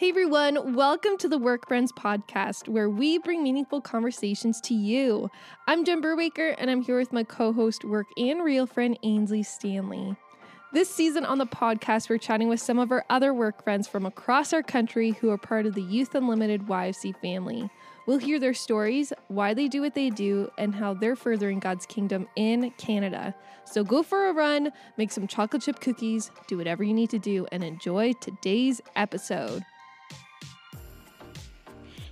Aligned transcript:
Hey 0.00 0.08
everyone, 0.08 0.74
welcome 0.74 1.18
to 1.18 1.28
the 1.28 1.36
Work 1.36 1.68
Friends 1.68 1.92
podcast, 1.92 2.68
where 2.68 2.88
we 2.88 3.18
bring 3.18 3.42
meaningful 3.42 3.82
conversations 3.82 4.58
to 4.62 4.72
you. 4.72 5.30
I'm 5.66 5.84
Jen 5.84 6.00
Burwaker, 6.00 6.54
and 6.56 6.70
I'm 6.70 6.80
here 6.80 6.96
with 6.96 7.12
my 7.12 7.22
co 7.22 7.52
host, 7.52 7.84
work 7.84 8.06
and 8.16 8.42
real 8.42 8.66
friend 8.66 8.98
Ainsley 9.02 9.42
Stanley. 9.42 10.16
This 10.72 10.88
season 10.88 11.26
on 11.26 11.36
the 11.36 11.44
podcast, 11.44 12.08
we're 12.08 12.16
chatting 12.16 12.48
with 12.48 12.60
some 12.60 12.78
of 12.78 12.90
our 12.90 13.04
other 13.10 13.34
work 13.34 13.62
friends 13.62 13.86
from 13.86 14.06
across 14.06 14.54
our 14.54 14.62
country 14.62 15.10
who 15.10 15.28
are 15.28 15.36
part 15.36 15.66
of 15.66 15.74
the 15.74 15.82
Youth 15.82 16.14
Unlimited 16.14 16.62
YFC 16.62 17.14
family. 17.20 17.68
We'll 18.06 18.16
hear 18.16 18.40
their 18.40 18.54
stories, 18.54 19.12
why 19.28 19.52
they 19.52 19.68
do 19.68 19.82
what 19.82 19.94
they 19.94 20.08
do, 20.08 20.50
and 20.56 20.74
how 20.74 20.94
they're 20.94 21.14
furthering 21.14 21.58
God's 21.58 21.84
kingdom 21.84 22.26
in 22.36 22.70
Canada. 22.78 23.34
So 23.66 23.84
go 23.84 24.02
for 24.02 24.28
a 24.28 24.32
run, 24.32 24.72
make 24.96 25.12
some 25.12 25.26
chocolate 25.26 25.60
chip 25.60 25.78
cookies, 25.80 26.30
do 26.46 26.56
whatever 26.56 26.84
you 26.84 26.94
need 26.94 27.10
to 27.10 27.18
do, 27.18 27.46
and 27.52 27.62
enjoy 27.62 28.14
today's 28.14 28.80
episode. 28.96 29.62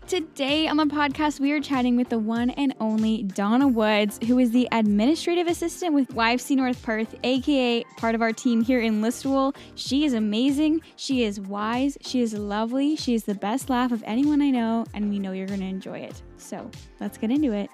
Today 0.09 0.67
on 0.67 0.79
the 0.79 0.87
podcast, 0.87 1.39
we 1.39 1.53
are 1.53 1.61
chatting 1.61 1.95
with 1.95 2.09
the 2.09 2.19
one 2.19 2.48
and 2.48 2.75
only 2.80 3.25
Donna 3.25 3.69
Woods, 3.69 4.19
who 4.27 4.39
is 4.39 4.53
the 4.53 4.67
administrative 4.73 5.47
assistant 5.47 5.93
with 5.93 6.09
YFC 6.15 6.57
North 6.57 6.83
Perth, 6.83 7.15
aka 7.23 7.84
part 7.98 8.15
of 8.15 8.23
our 8.23 8.33
team 8.33 8.65
here 8.65 8.81
in 8.81 9.03
Listowel. 9.03 9.55
She 9.75 10.07
is 10.07 10.15
amazing. 10.15 10.81
She 10.97 11.25
is 11.25 11.39
wise. 11.39 11.98
She 12.01 12.23
is 12.23 12.33
lovely. 12.33 12.97
She 12.97 13.15
is 13.15 13.25
the 13.25 13.34
best 13.34 13.69
laugh 13.69 13.93
of 13.93 14.03
anyone 14.07 14.41
I 14.41 14.48
know, 14.48 14.87
and 14.95 15.11
we 15.11 15.19
know 15.19 15.33
you're 15.33 15.47
going 15.47 15.61
to 15.61 15.67
enjoy 15.67 15.98
it. 15.98 16.23
So 16.39 16.70
let's 17.01 17.19
get 17.19 17.31
into 17.31 17.53
it. 17.53 17.69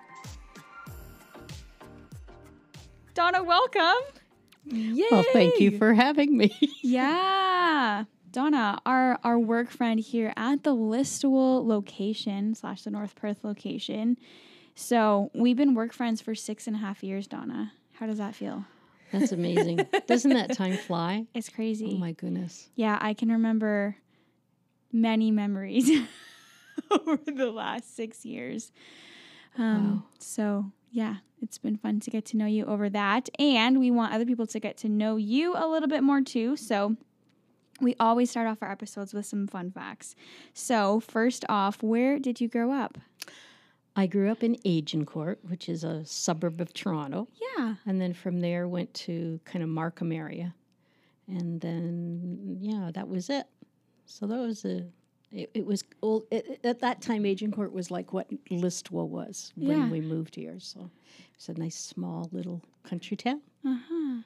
Donna, 3.14 3.44
welcome. 3.44 4.02
Yay! 4.64 5.06
Well, 5.08 5.24
thank 5.32 5.60
you 5.60 5.78
for 5.78 5.94
having 5.94 6.36
me. 6.36 6.52
Yeah. 6.82 8.04
Donna, 8.34 8.80
our 8.84 9.18
our 9.22 9.38
work 9.38 9.70
friend 9.70 10.00
here 10.00 10.32
at 10.36 10.64
the 10.64 10.74
Listowel 10.74 11.64
location 11.64 12.54
slash 12.56 12.82
the 12.82 12.90
North 12.90 13.14
Perth 13.14 13.44
location. 13.44 14.18
So 14.74 15.30
we've 15.34 15.56
been 15.56 15.74
work 15.74 15.92
friends 15.92 16.20
for 16.20 16.34
six 16.34 16.66
and 16.66 16.74
a 16.74 16.80
half 16.80 17.04
years, 17.04 17.28
Donna. 17.28 17.72
How 17.92 18.06
does 18.06 18.18
that 18.18 18.34
feel? 18.34 18.64
That's 19.12 19.30
amazing. 19.30 19.86
Doesn't 20.08 20.32
that 20.32 20.52
time 20.52 20.76
fly? 20.76 21.26
It's 21.32 21.48
crazy. 21.48 21.92
Oh 21.94 21.98
my 21.98 22.10
goodness. 22.10 22.68
Yeah, 22.74 22.98
I 23.00 23.14
can 23.14 23.30
remember 23.30 23.96
many 24.92 25.30
memories 25.30 25.88
over 26.90 27.18
the 27.24 27.52
last 27.52 27.94
six 27.94 28.24
years. 28.24 28.72
Um, 29.56 29.94
Wow. 29.98 30.02
So, 30.18 30.72
yeah, 30.90 31.16
it's 31.40 31.58
been 31.58 31.76
fun 31.76 32.00
to 32.00 32.10
get 32.10 32.24
to 32.26 32.36
know 32.36 32.46
you 32.46 32.64
over 32.66 32.88
that. 32.90 33.28
And 33.38 33.78
we 33.78 33.92
want 33.92 34.12
other 34.12 34.26
people 34.26 34.48
to 34.48 34.58
get 34.58 34.76
to 34.78 34.88
know 34.88 35.14
you 35.14 35.54
a 35.56 35.68
little 35.68 35.88
bit 35.88 36.02
more 36.02 36.20
too. 36.20 36.56
So, 36.56 36.96
we 37.80 37.94
always 38.00 38.30
start 38.30 38.46
off 38.46 38.58
our 38.62 38.70
episodes 38.70 39.12
with 39.14 39.26
some 39.26 39.46
fun 39.46 39.70
facts. 39.70 40.14
So, 40.52 41.00
first 41.00 41.44
off, 41.48 41.82
where 41.82 42.18
did 42.18 42.40
you 42.40 42.48
grow 42.48 42.70
up? 42.72 42.98
I 43.96 44.06
grew 44.06 44.30
up 44.30 44.42
in 44.42 44.56
Agincourt, 44.64 45.38
which 45.42 45.68
is 45.68 45.84
a 45.84 46.04
suburb 46.04 46.60
of 46.60 46.72
Toronto, 46.74 47.28
Yeah. 47.56 47.76
and 47.86 48.00
then 48.00 48.12
from 48.12 48.40
there 48.40 48.66
went 48.66 48.92
to 48.94 49.38
kind 49.44 49.62
of 49.62 49.68
Markham 49.68 50.10
area, 50.12 50.54
and 51.28 51.60
then 51.60 52.58
yeah, 52.60 52.90
that 52.92 53.08
was 53.08 53.30
it. 53.30 53.46
So 54.06 54.26
that 54.26 54.38
was 54.38 54.64
a. 54.64 54.84
It, 55.32 55.50
it 55.54 55.66
was 55.66 55.82
old 56.00 56.24
it, 56.30 56.60
at 56.64 56.78
that 56.80 57.00
time. 57.02 57.24
Agincourt 57.24 57.72
was 57.72 57.90
like 57.90 58.12
what 58.12 58.28
Listowel 58.50 59.08
was 59.08 59.52
when 59.56 59.78
Yeah. 59.78 59.88
we 59.90 60.00
moved 60.00 60.36
here. 60.36 60.56
So 60.60 60.90
it's 61.34 61.48
a 61.48 61.54
nice 61.54 61.74
small 61.76 62.28
little 62.30 62.62
country 62.84 63.16
town. 63.16 63.40
Uh 63.66 63.78
huh. 63.88 64.20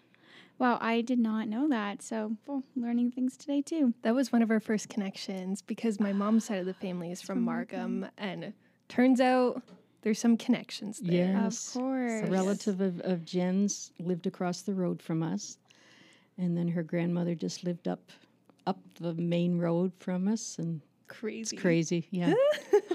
Wow, 0.58 0.78
I 0.80 1.02
did 1.02 1.18
not 1.20 1.46
know 1.48 1.68
that. 1.68 2.02
So, 2.02 2.36
well, 2.46 2.64
learning 2.74 3.12
things 3.12 3.36
today 3.36 3.62
too. 3.62 3.94
That 4.02 4.14
was 4.14 4.32
one 4.32 4.42
of 4.42 4.50
our 4.50 4.60
first 4.60 4.88
connections 4.88 5.62
because 5.62 6.00
my 6.00 6.12
mom's 6.12 6.46
side 6.46 6.58
of 6.58 6.66
the 6.66 6.74
family 6.74 7.12
is 7.12 7.22
from 7.22 7.42
Markham, 7.42 8.06
and 8.18 8.52
turns 8.88 9.20
out 9.20 9.62
there's 10.02 10.18
some 10.18 10.36
connections 10.36 10.98
there. 10.98 11.32
Yes. 11.36 11.68
Of 11.68 11.80
course. 11.82 12.22
A 12.24 12.26
relative 12.26 12.80
of, 12.80 13.00
of 13.00 13.24
Jen's 13.24 13.92
lived 14.00 14.26
across 14.26 14.62
the 14.62 14.74
road 14.74 15.00
from 15.00 15.22
us, 15.22 15.58
and 16.36 16.56
then 16.56 16.68
her 16.68 16.82
grandmother 16.82 17.34
just 17.34 17.64
lived 17.64 17.86
up 17.86 18.10
up 18.66 18.78
the 19.00 19.14
main 19.14 19.58
road 19.58 19.92
from 19.98 20.28
us, 20.28 20.58
and 20.58 20.80
Crazy. 21.06 21.56
crazy, 21.56 22.06
yeah. 22.10 22.34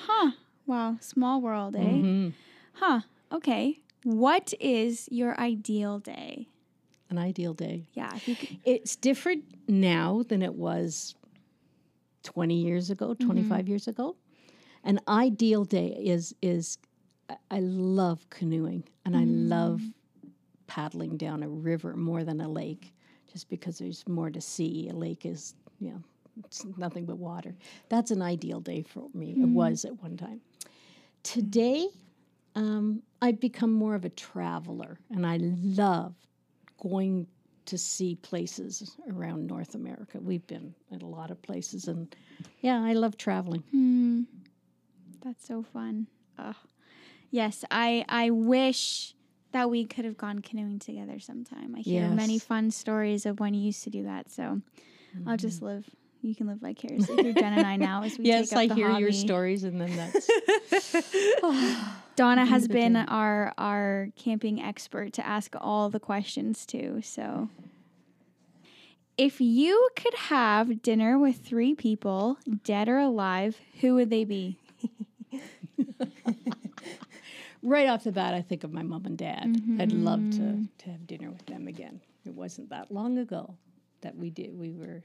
Huh. 0.05 0.31
Wow. 0.67 0.97
Small 0.99 1.41
world, 1.41 1.75
eh? 1.75 1.79
Mhm. 1.79 2.33
Huh. 2.73 3.01
Okay. 3.31 3.79
What 4.03 4.53
is 4.59 5.07
your 5.11 5.39
ideal 5.39 5.99
day? 5.99 6.47
An 7.13 7.19
ideal 7.19 7.53
day. 7.53 7.85
Yeah. 7.93 8.11
It's 8.65 8.95
different 8.95 9.43
now 9.67 10.23
than 10.27 10.41
it 10.41 10.55
was 10.55 11.13
twenty 12.23 12.55
years 12.55 12.89
ago, 12.89 13.09
mm-hmm. 13.09 13.27
25 13.27 13.69
years 13.69 13.87
ago. 13.87 14.15
An 14.83 14.99
ideal 15.07 15.63
day 15.63 15.89
is 15.89 16.33
is 16.41 16.79
I- 17.51 17.59
love 17.59 18.27
canoeing 18.31 18.85
and 19.05 19.15
I 19.15 19.25
mm. 19.25 19.47
love 19.47 19.83
paddling 20.65 21.17
down 21.17 21.43
a 21.43 21.47
river 21.47 21.95
more 21.95 22.23
than 22.23 22.41
a 22.41 22.49
lake, 22.49 22.95
just 23.31 23.47
because 23.47 23.77
there's 23.77 24.03
more 24.07 24.31
to 24.31 24.41
see. 24.41 24.89
A 24.89 24.93
lake 24.93 25.23
is, 25.23 25.53
you 25.79 25.91
know, 25.91 26.01
it's 26.43 26.65
nothing 26.77 27.05
but 27.05 27.19
water. 27.19 27.53
That's 27.89 28.09
an 28.09 28.23
ideal 28.23 28.59
day 28.59 28.81
for 28.81 29.07
me. 29.13 29.33
It 29.33 29.37
mm. 29.37 29.53
was 29.53 29.85
at 29.85 30.01
one 30.01 30.17
time. 30.17 30.41
Today, 31.21 31.89
um, 32.55 33.03
I've 33.21 33.39
become 33.39 33.71
more 33.71 33.93
of 33.93 34.03
a 34.03 34.09
traveler, 34.09 34.97
and 35.11 35.27
I 35.27 35.37
love 35.37 36.15
going 36.83 37.27
to 37.65 37.77
see 37.77 38.15
places 38.15 38.97
around 39.09 39.47
North 39.47 39.73
America. 39.73 40.19
We've 40.19 40.45
been 40.47 40.75
at 40.91 41.01
a 41.01 41.05
lot 41.05 41.31
of 41.31 41.41
places, 41.41 41.87
and 41.87 42.13
yeah, 42.61 42.83
I 42.83 42.93
love 42.93 43.17
traveling. 43.17 43.61
hmm, 43.71 44.23
that's 45.21 45.47
so 45.47 45.63
fun. 45.63 46.07
Yes, 47.31 47.65
I 47.71 48.05
I 48.09 48.29
wish 48.29 49.15
that 49.53 49.69
we 49.69 49.85
could 49.85 50.05
have 50.05 50.17
gone 50.17 50.39
canoeing 50.39 50.77
together 50.79 51.19
sometime. 51.19 51.73
I 51.75 51.79
hear 51.79 52.07
many 52.09 52.37
fun 52.37 52.69
stories 52.69 53.25
of 53.25 53.39
when 53.39 53.53
you 53.53 53.61
used 53.61 53.83
to 53.85 53.89
do 53.89 54.03
that. 54.03 54.29
So 54.31 54.61
I'll 55.25 55.37
just 55.37 55.61
live. 55.61 55.89
You 56.23 56.33
can 56.33 56.47
live 56.47 56.59
vicariously 56.59 57.17
through 57.17 57.33
Jen 57.33 57.51
and 57.51 57.67
I 57.67 57.75
now 57.75 58.03
as 58.03 58.17
we 58.17 58.25
yes, 58.27 58.49
take 58.49 58.71
up 58.71 58.77
I 58.77 58.79
hear 58.79 58.97
your 58.97 59.11
stories, 59.11 59.65
and 59.65 59.79
then 59.79 59.93
that's 59.97 60.29
Donna 62.15 62.45
has 62.45 62.65
been 62.69 62.95
our 62.95 63.53
our 63.57 64.07
camping 64.15 64.61
expert 64.61 65.11
to 65.13 65.27
ask 65.27 65.53
all 65.59 65.89
the 65.89 65.99
questions 65.99 66.65
to. 66.67 67.01
So 67.01 67.49
if 69.17 69.41
you 69.41 69.89
could 69.97 70.13
have 70.13 70.81
dinner 70.81 71.19
with 71.19 71.39
three 71.39 71.75
people, 71.75 72.37
dead 72.63 72.87
or 72.87 72.99
alive, 72.99 73.57
who 73.81 73.95
would 73.95 74.09
they 74.09 74.23
be? 74.23 74.57
right 77.61 77.89
off 77.89 78.05
the 78.05 78.13
bat. 78.13 78.33
I 78.33 78.41
think 78.41 78.63
of 78.63 78.71
my 78.71 78.83
mom 78.83 79.05
and 79.05 79.17
dad. 79.17 79.57
I'd 79.77 79.91
love 79.91 80.21
to 80.31 80.37
mm-hmm. 80.37 80.63
to 80.77 80.89
have 80.89 81.05
dinner 81.05 81.29
with 81.29 81.45
them 81.47 81.67
again. 81.67 81.99
It 82.25 82.33
wasn't 82.33 82.69
that 82.69 82.93
long 82.93 83.17
ago 83.17 83.57
that 84.03 84.15
we 84.15 84.29
did. 84.29 84.57
We 84.57 84.71
were, 84.71 85.03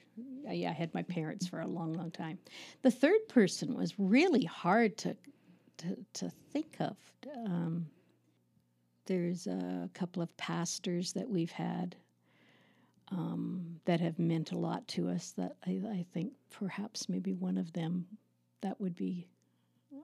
I, 0.49 0.67
I 0.69 0.73
had 0.73 0.93
my 0.93 1.03
parents 1.03 1.49
for 1.49 1.61
a 1.61 1.67
long, 1.67 1.95
long 1.95 2.11
time. 2.11 2.39
The 2.83 2.91
third 2.91 3.27
person 3.29 3.75
was 3.75 3.95
really 3.99 4.45
hard 4.45 4.99
to 4.99 5.17
to, 5.79 5.97
to 6.15 6.31
think 6.53 6.77
of. 6.81 6.97
Um, 7.47 7.87
there's 9.07 9.47
a 9.47 9.89
couple 9.95 10.23
of 10.23 10.37
pastors 10.37 11.13
that 11.13 11.29
we've 11.29 11.53
had 11.53 11.97
um, 13.13 13.81
that 13.85 14.01
have 14.01 14.19
meant 14.19 14.53
a 14.53 14.59
lot 14.59 14.87
to 14.89 15.09
us. 15.09 15.33
That 15.37 15.57
I, 15.67 15.81
I 15.89 16.05
think 16.13 16.33
perhaps 16.51 17.09
maybe 17.09 17.33
one 17.33 17.57
of 17.57 17.73
them 17.73 18.07
that 18.61 18.81
would 18.81 18.97
be 18.97 19.29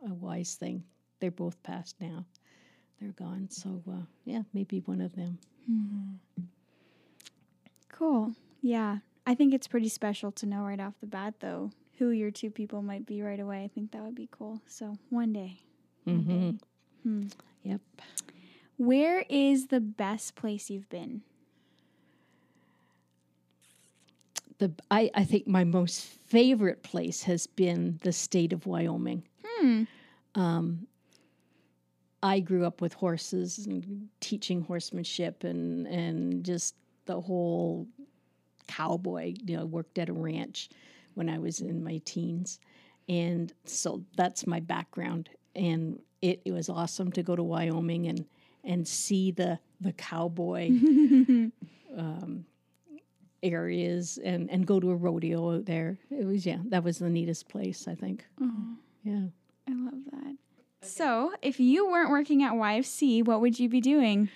a 0.08 0.14
wise 0.14 0.54
thing. 0.54 0.84
They're 1.20 1.30
both 1.30 1.62
passed 1.62 1.96
now. 2.00 2.24
They're 3.00 3.12
gone. 3.12 3.48
So 3.50 3.82
uh, 3.90 4.04
yeah, 4.24 4.42
maybe 4.52 4.80
one 4.86 5.00
of 5.00 5.14
them. 5.16 5.38
Cool. 7.88 8.32
Yeah. 8.64 8.98
I 9.26 9.34
think 9.34 9.52
it's 9.52 9.68
pretty 9.68 9.90
special 9.90 10.32
to 10.32 10.46
know 10.46 10.62
right 10.62 10.80
off 10.80 10.94
the 11.00 11.06
bat, 11.06 11.34
though, 11.40 11.70
who 11.98 12.10
your 12.10 12.30
two 12.30 12.50
people 12.50 12.80
might 12.80 13.04
be 13.04 13.20
right 13.20 13.38
away. 13.38 13.62
I 13.62 13.68
think 13.68 13.92
that 13.92 14.02
would 14.02 14.14
be 14.14 14.28
cool. 14.32 14.60
So 14.66 14.96
one 15.10 15.32
day. 15.34 15.60
hmm 16.06 16.52
Hmm. 17.02 17.24
Yep. 17.62 17.80
Where 18.78 19.26
is 19.28 19.66
the 19.66 19.80
best 19.80 20.34
place 20.34 20.70
you've 20.70 20.88
been? 20.88 21.20
The 24.58 24.72
I, 24.90 25.10
I 25.14 25.24
think 25.24 25.46
my 25.46 25.64
most 25.64 26.02
favorite 26.02 26.82
place 26.82 27.22
has 27.24 27.46
been 27.46 27.98
the 28.02 28.12
state 28.12 28.54
of 28.54 28.66
Wyoming. 28.66 29.24
Hmm. 29.44 29.82
Um, 30.34 30.86
I 32.22 32.40
grew 32.40 32.64
up 32.64 32.80
with 32.80 32.94
horses 32.94 33.66
and 33.66 34.08
teaching 34.20 34.62
horsemanship 34.62 35.44
and 35.44 35.86
and 35.86 36.44
just 36.44 36.74
the 37.04 37.20
whole 37.20 37.86
cowboy. 38.66 39.34
You 39.44 39.58
know, 39.58 39.64
worked 39.64 39.98
at 39.98 40.08
a 40.08 40.12
ranch 40.12 40.70
when 41.14 41.28
I 41.28 41.38
was 41.38 41.60
in 41.60 41.82
my 41.84 42.00
teens, 42.04 42.60
and 43.08 43.52
so 43.64 44.02
that's 44.16 44.46
my 44.46 44.60
background. 44.60 45.30
And 45.54 46.00
it, 46.22 46.40
it 46.44 46.52
was 46.52 46.68
awesome 46.68 47.12
to 47.12 47.22
go 47.22 47.36
to 47.36 47.42
Wyoming 47.42 48.06
and 48.06 48.26
and 48.62 48.86
see 48.86 49.30
the 49.30 49.58
the 49.80 49.92
cowboy 49.92 50.68
um, 51.96 52.44
areas 53.42 54.18
and 54.24 54.50
and 54.50 54.66
go 54.66 54.80
to 54.80 54.90
a 54.90 54.96
rodeo 54.96 55.56
out 55.56 55.66
there. 55.66 55.98
It 56.10 56.24
was 56.24 56.46
yeah, 56.46 56.58
that 56.66 56.82
was 56.84 56.98
the 56.98 57.10
neatest 57.10 57.48
place 57.48 57.86
I 57.86 57.94
think. 57.94 58.24
Yeah. 59.04 59.26
I 59.68 59.72
love 59.72 60.04
that. 60.12 60.36
So, 60.82 61.32
if 61.40 61.60
you 61.60 61.90
weren't 61.90 62.10
working 62.10 62.42
at 62.42 62.52
YFC, 62.52 63.24
what 63.24 63.40
would 63.40 63.58
you 63.58 63.68
be 63.68 63.80
doing? 63.80 64.28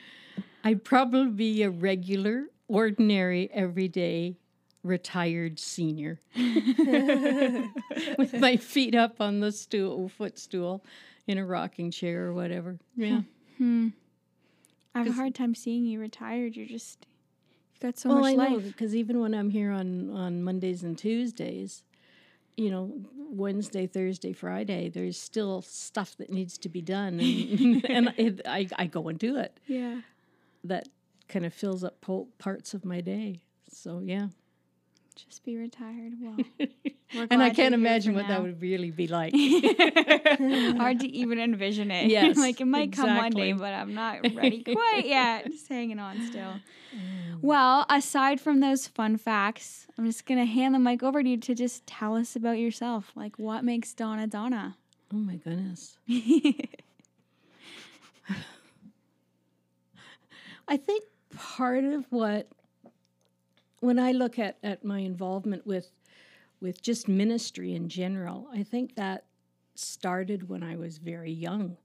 I'd 0.64 0.82
probably 0.82 1.30
be 1.30 1.62
a 1.62 1.70
regular, 1.70 2.44
ordinary, 2.68 3.50
everyday 3.52 4.36
retired 4.84 5.58
senior 5.58 6.20
with 6.36 8.34
my 8.34 8.56
feet 8.56 8.94
up 8.94 9.20
on 9.20 9.40
the 9.40 9.50
stool, 9.52 10.08
footstool, 10.08 10.84
in 11.26 11.38
a 11.38 11.44
rocking 11.44 11.90
chair 11.90 12.26
or 12.26 12.32
whatever. 12.32 12.78
Yeah. 12.96 13.22
Hmm. 13.58 13.88
I 14.94 14.98
have 14.98 15.08
a 15.08 15.12
hard 15.12 15.34
time 15.34 15.54
seeing 15.54 15.84
you 15.84 16.00
retired. 16.00 16.56
You're 16.56 16.66
just 16.66 17.06
you've 17.72 17.80
got 17.80 17.98
so 17.98 18.08
well, 18.08 18.20
much 18.20 18.34
I 18.34 18.54
life. 18.54 18.64
because 18.64 18.96
even 18.96 19.20
when 19.20 19.34
I'm 19.34 19.50
here 19.50 19.70
on 19.70 20.10
on 20.10 20.42
Mondays 20.42 20.82
and 20.82 20.96
Tuesdays, 20.96 21.84
you 22.56 22.70
know, 22.70 22.92
Wednesday, 23.14 23.86
Thursday, 23.86 24.32
Friday, 24.32 24.88
there's 24.88 25.18
still 25.18 25.62
stuff 25.62 26.16
that 26.16 26.30
needs 26.30 26.58
to 26.58 26.68
be 26.68 26.80
done, 26.80 27.20
and, 27.20 27.84
and 28.18 28.42
I 28.46 28.68
I 28.76 28.86
go 28.86 29.08
and 29.08 29.18
do 29.18 29.36
it. 29.36 29.58
Yeah. 29.66 30.00
That 30.64 30.88
kind 31.28 31.44
of 31.44 31.52
fills 31.54 31.84
up 31.84 32.00
po- 32.00 32.28
parts 32.38 32.74
of 32.74 32.84
my 32.84 33.00
day. 33.00 33.40
So 33.70 34.00
yeah, 34.04 34.28
Just 35.14 35.44
be 35.44 35.56
retired. 35.56 36.14
Well, 36.20 36.36
and 37.30 37.42
I 37.42 37.50
can't 37.50 37.74
imagine 37.74 38.14
what 38.14 38.28
that 38.28 38.42
would 38.42 38.60
really 38.62 38.90
be 38.90 39.08
like. 39.08 39.34
Hard 40.78 41.00
to 41.00 41.08
even 41.08 41.38
envision 41.38 41.90
it. 41.90 42.06
Yes, 42.10 42.36
like 42.46 42.60
it 42.60 42.66
might 42.66 42.92
come 42.92 43.16
one 43.16 43.30
day, 43.32 43.52
but 43.52 43.72
I'm 43.74 43.94
not 43.94 44.20
ready 44.34 44.62
quite 44.62 45.06
yet. 45.06 45.46
Just 45.50 45.68
hanging 45.68 45.98
on 45.98 46.20
still. 46.28 46.54
Mm. 46.94 47.40
Well, 47.42 47.84
aside 47.90 48.40
from 48.40 48.60
those 48.60 48.86
fun 48.86 49.16
facts, 49.16 49.86
I'm 49.96 50.06
just 50.06 50.24
gonna 50.26 50.46
hand 50.46 50.74
the 50.74 50.78
mic 50.78 51.02
over 51.02 51.22
to 51.22 51.28
you 51.28 51.36
to 51.36 51.54
just 51.54 51.86
tell 51.86 52.16
us 52.16 52.34
about 52.36 52.58
yourself. 52.58 53.12
Like 53.14 53.38
what 53.38 53.64
makes 53.64 53.92
Donna 53.94 54.26
Donna? 54.26 54.76
oh 55.12 55.16
my 55.16 55.36
goodness. 55.36 55.98
I 60.68 60.76
think 60.76 61.04
part 61.38 61.84
of 61.84 62.04
what 62.10 62.48
when 63.80 63.98
I 63.98 64.10
look 64.10 64.38
at, 64.38 64.58
at 64.62 64.84
my 64.84 64.98
involvement 64.98 65.66
with 65.66 65.90
with 66.60 66.82
just 66.82 67.06
ministry 67.06 67.74
in 67.74 67.88
general, 67.88 68.48
I 68.52 68.64
think 68.64 68.96
that 68.96 69.26
started 69.76 70.48
when 70.48 70.64
I 70.64 70.74
was 70.74 70.98
very 70.98 71.30
young. 71.30 71.76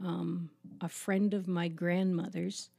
Um, 0.00 0.50
a 0.80 0.88
friend 0.88 1.34
of 1.34 1.48
my 1.48 1.66
grandmother's 1.66 2.70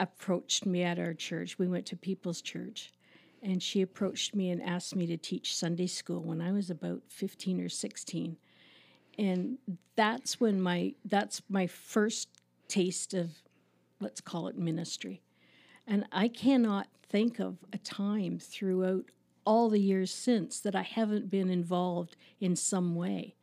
approached 0.00 0.66
me 0.66 0.82
at 0.82 0.98
our 0.98 1.14
church. 1.14 1.60
We 1.60 1.68
went 1.68 1.86
to 1.86 1.96
People's 1.96 2.42
Church, 2.42 2.92
and 3.40 3.62
she 3.62 3.82
approached 3.82 4.34
me 4.34 4.50
and 4.50 4.60
asked 4.60 4.96
me 4.96 5.06
to 5.06 5.16
teach 5.16 5.54
Sunday 5.54 5.86
school 5.86 6.22
when 6.22 6.40
I 6.40 6.50
was 6.50 6.70
about 6.70 7.02
15 7.06 7.60
or 7.60 7.68
16. 7.68 8.36
And 9.18 9.58
that's 9.94 10.40
when 10.40 10.60
my 10.60 10.94
that's 11.04 11.40
my 11.48 11.68
first 11.68 12.28
taste 12.66 13.14
of 13.14 13.30
let's 14.00 14.20
call 14.20 14.48
it 14.48 14.58
ministry. 14.58 15.22
And 15.86 16.04
I 16.12 16.28
cannot 16.28 16.88
think 17.08 17.38
of 17.38 17.58
a 17.72 17.78
time 17.78 18.38
throughout 18.38 19.06
all 19.44 19.68
the 19.68 19.80
years 19.80 20.12
since 20.12 20.58
that 20.60 20.74
I 20.74 20.82
haven't 20.82 21.30
been 21.30 21.50
involved 21.50 22.16
in 22.40 22.56
some 22.56 22.96
way, 22.96 23.36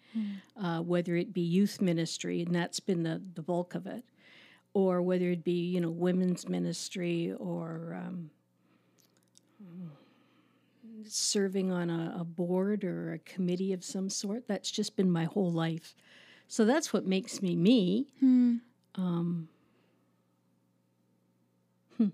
uh, 0.61 0.79
whether 0.79 1.15
it 1.15 1.33
be 1.33 1.41
youth 1.41 1.81
ministry, 1.81 2.41
and 2.41 2.53
that's 2.53 2.79
been 2.81 3.03
the, 3.03 3.21
the 3.35 3.41
bulk 3.41 3.73
of 3.73 3.87
it, 3.87 4.03
or 4.73 5.01
whether 5.01 5.29
it 5.29 5.43
be, 5.43 5.69
you 5.69 5.79
know, 5.79 5.89
women's 5.89 6.47
ministry 6.49 7.33
or 7.39 7.97
um, 8.05 8.29
serving 11.07 11.71
on 11.71 11.89
a, 11.89 12.17
a 12.19 12.23
board 12.23 12.83
or 12.83 13.13
a 13.13 13.19
committee 13.19 13.73
of 13.73 13.83
some 13.83 14.09
sort. 14.09 14.47
That's 14.47 14.69
just 14.69 14.95
been 14.95 15.09
my 15.09 15.25
whole 15.25 15.51
life. 15.51 15.95
So 16.47 16.65
that's 16.65 16.91
what 16.93 17.05
makes 17.05 17.41
me 17.41 17.55
me. 17.55 18.07
Um, 18.95 19.47
hmm. 21.97 22.09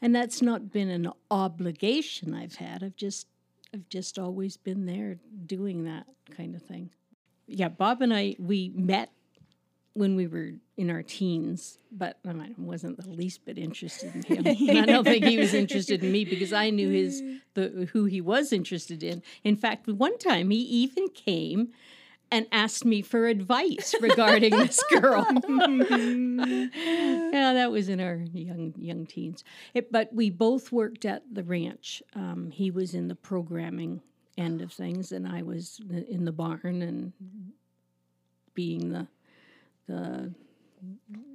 And 0.00 0.14
that's 0.14 0.40
not 0.40 0.70
been 0.72 0.88
an 0.88 1.10
obligation 1.30 2.34
I've 2.34 2.56
had. 2.56 2.82
I've 2.82 2.96
just 2.96 3.26
I've 3.74 3.88
just 3.88 4.18
always 4.18 4.56
been 4.56 4.86
there 4.86 5.18
doing 5.46 5.84
that 5.84 6.06
kind 6.30 6.54
of 6.54 6.62
thing. 6.62 6.90
Yeah, 7.46 7.68
Bob 7.68 8.02
and 8.02 8.14
I 8.14 8.36
we 8.38 8.72
met 8.74 9.10
when 9.94 10.14
we 10.14 10.28
were 10.28 10.52
in 10.76 10.90
our 10.90 11.02
teens, 11.02 11.78
but 11.90 12.18
I 12.26 12.50
wasn't 12.56 13.02
the 13.02 13.10
least 13.10 13.44
bit 13.44 13.58
interested 13.58 14.14
in 14.14 14.22
him. 14.22 14.46
and 14.68 14.78
I 14.82 14.86
don't 14.86 15.04
think 15.04 15.24
he 15.24 15.38
was 15.38 15.54
interested 15.54 16.04
in 16.04 16.12
me 16.12 16.24
because 16.24 16.52
I 16.52 16.70
knew 16.70 16.88
his 16.88 17.22
the 17.54 17.88
who 17.92 18.04
he 18.04 18.20
was 18.20 18.52
interested 18.52 19.02
in. 19.02 19.22
In 19.42 19.56
fact, 19.56 19.88
one 19.88 20.16
time 20.18 20.50
he 20.50 20.58
even 20.58 21.08
came 21.08 21.72
and 22.30 22.46
asked 22.52 22.84
me 22.84 23.02
for 23.02 23.26
advice 23.26 23.94
regarding 24.00 24.50
this 24.50 24.82
girl. 24.90 25.26
yeah, 25.48 27.52
that 27.54 27.70
was 27.70 27.88
in 27.88 28.00
our 28.00 28.24
young 28.32 28.74
young 28.76 29.06
teens. 29.06 29.44
It, 29.74 29.90
but 29.90 30.12
we 30.12 30.30
both 30.30 30.72
worked 30.72 31.04
at 31.04 31.22
the 31.32 31.42
ranch. 31.42 32.02
Um, 32.14 32.50
he 32.50 32.70
was 32.70 32.94
in 32.94 33.08
the 33.08 33.14
programming 33.14 34.02
end 34.36 34.62
of 34.62 34.72
things, 34.72 35.12
and 35.12 35.26
I 35.26 35.42
was 35.42 35.80
in 36.08 36.24
the 36.24 36.32
barn 36.32 36.82
and 36.82 37.12
being 38.54 38.90
the 38.90 39.06
the 39.86 40.32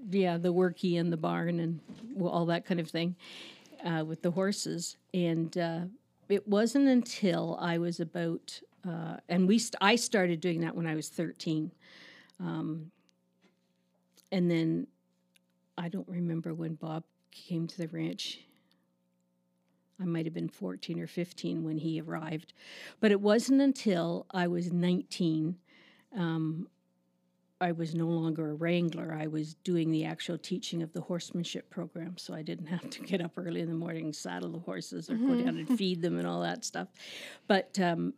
yeah 0.09 0.37
the 0.37 0.53
worky 0.53 0.95
in 0.95 1.09
the 1.09 1.17
barn 1.17 1.59
and 1.59 1.79
all 2.21 2.45
that 2.45 2.65
kind 2.65 2.79
of 2.79 2.89
thing 2.89 3.15
uh, 3.83 4.03
with 4.05 4.21
the 4.21 4.31
horses. 4.31 4.97
And 5.13 5.57
uh, 5.57 5.81
it 6.29 6.47
wasn't 6.47 6.87
until 6.87 7.57
I 7.59 7.77
was 7.77 7.99
about 7.99 8.61
uh, 8.87 9.17
and 9.29 9.47
we 9.47 9.59
st- 9.59 9.77
I 9.81 9.95
started 9.95 10.41
doing 10.41 10.61
that 10.61 10.75
when 10.75 10.87
I 10.87 10.95
was 10.95 11.09
thirteen, 11.09 11.71
um, 12.39 12.91
and 14.31 14.49
then 14.49 14.87
I 15.77 15.89
don't 15.89 16.07
remember 16.07 16.53
when 16.53 16.75
Bob 16.75 17.03
came 17.31 17.67
to 17.67 17.77
the 17.77 17.87
ranch. 17.87 18.39
I 20.01 20.05
might 20.05 20.25
have 20.25 20.33
been 20.33 20.49
14 20.49 20.99
or 20.99 21.07
15 21.07 21.63
when 21.63 21.77
he 21.77 22.01
arrived. 22.01 22.51
But 22.99 23.11
it 23.11 23.21
wasn't 23.21 23.61
until 23.61 24.25
I 24.31 24.47
was 24.47 24.73
19 24.73 25.55
um, 26.17 26.67
I 27.61 27.71
was 27.71 27.95
no 27.95 28.07
longer 28.07 28.51
a 28.51 28.53
wrangler. 28.55 29.17
I 29.17 29.27
was 29.27 29.53
doing 29.53 29.89
the 29.89 30.03
actual 30.03 30.37
teaching 30.37 30.83
of 30.83 30.91
the 30.91 30.99
horsemanship 30.99 31.69
program, 31.69 32.17
so 32.17 32.33
I 32.33 32.41
didn't 32.41 32.65
have 32.67 32.89
to 32.89 33.01
get 33.01 33.21
up 33.21 33.31
early 33.37 33.61
in 33.61 33.69
the 33.69 33.75
morning, 33.75 34.11
saddle 34.11 34.51
the 34.51 34.59
horses, 34.59 35.09
or 35.09 35.15
go 35.15 35.35
down 35.35 35.57
and 35.57 35.77
feed 35.77 36.01
them 36.01 36.17
and 36.17 36.27
all 36.27 36.41
that 36.41 36.65
stuff. 36.65 36.89
But 37.47 37.79
um, 37.79 38.13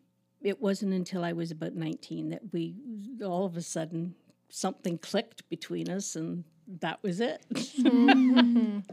it 0.45 0.61
wasn't 0.61 0.93
until 0.93 1.23
I 1.23 1.33
was 1.33 1.49
about 1.49 1.73
19 1.73 2.29
that 2.29 2.41
we 2.53 2.75
all 3.23 3.45
of 3.45 3.57
a 3.57 3.61
sudden 3.61 4.13
something 4.49 4.99
clicked 4.99 5.49
between 5.49 5.89
us, 5.89 6.15
and 6.15 6.43
that 6.81 7.01
was 7.01 7.19
it. 7.19 7.43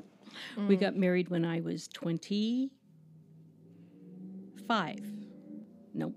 we 0.67 0.77
got 0.77 0.97
married 0.97 1.29
when 1.29 1.45
I 1.45 1.61
was 1.61 1.89
25. 1.89 2.71
Nope. 5.95 6.15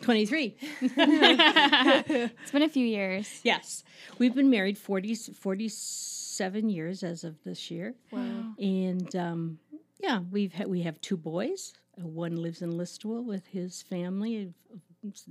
23. 0.00 0.56
It's 0.80 2.50
been 2.50 2.62
a 2.62 2.68
few 2.68 2.86
years. 2.86 3.40
Yes. 3.44 3.84
We've 4.18 4.34
been 4.34 4.50
married 4.50 4.76
40, 4.76 5.14
47 5.14 6.68
years 6.68 7.04
as 7.04 7.22
of 7.22 7.36
this 7.44 7.70
year. 7.70 7.94
Wow. 8.10 8.54
And 8.58 9.14
um, 9.14 9.60
yeah, 10.00 10.20
we've 10.30 10.52
ha- 10.52 10.64
we 10.66 10.82
have 10.82 11.00
two 11.00 11.16
boys. 11.16 11.74
Uh, 11.98 12.06
One 12.06 12.36
lives 12.36 12.62
in 12.62 12.72
Listowel 12.72 13.24
with 13.24 13.46
his 13.48 13.82
family 13.82 14.52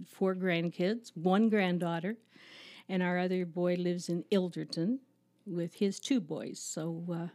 four 0.08 0.36
grandkids, 0.36 1.12
one 1.16 1.50
granddaughter, 1.50 2.16
and 2.90 3.04
our 3.04 3.20
other 3.20 3.46
boy 3.46 3.76
lives 3.76 4.10
in 4.10 4.24
Ilderton 4.32 5.00
with 5.46 5.76
his 5.76 6.00
two 6.00 6.22
boys. 6.22 6.60
So 6.60 7.04
uh, 7.12 7.28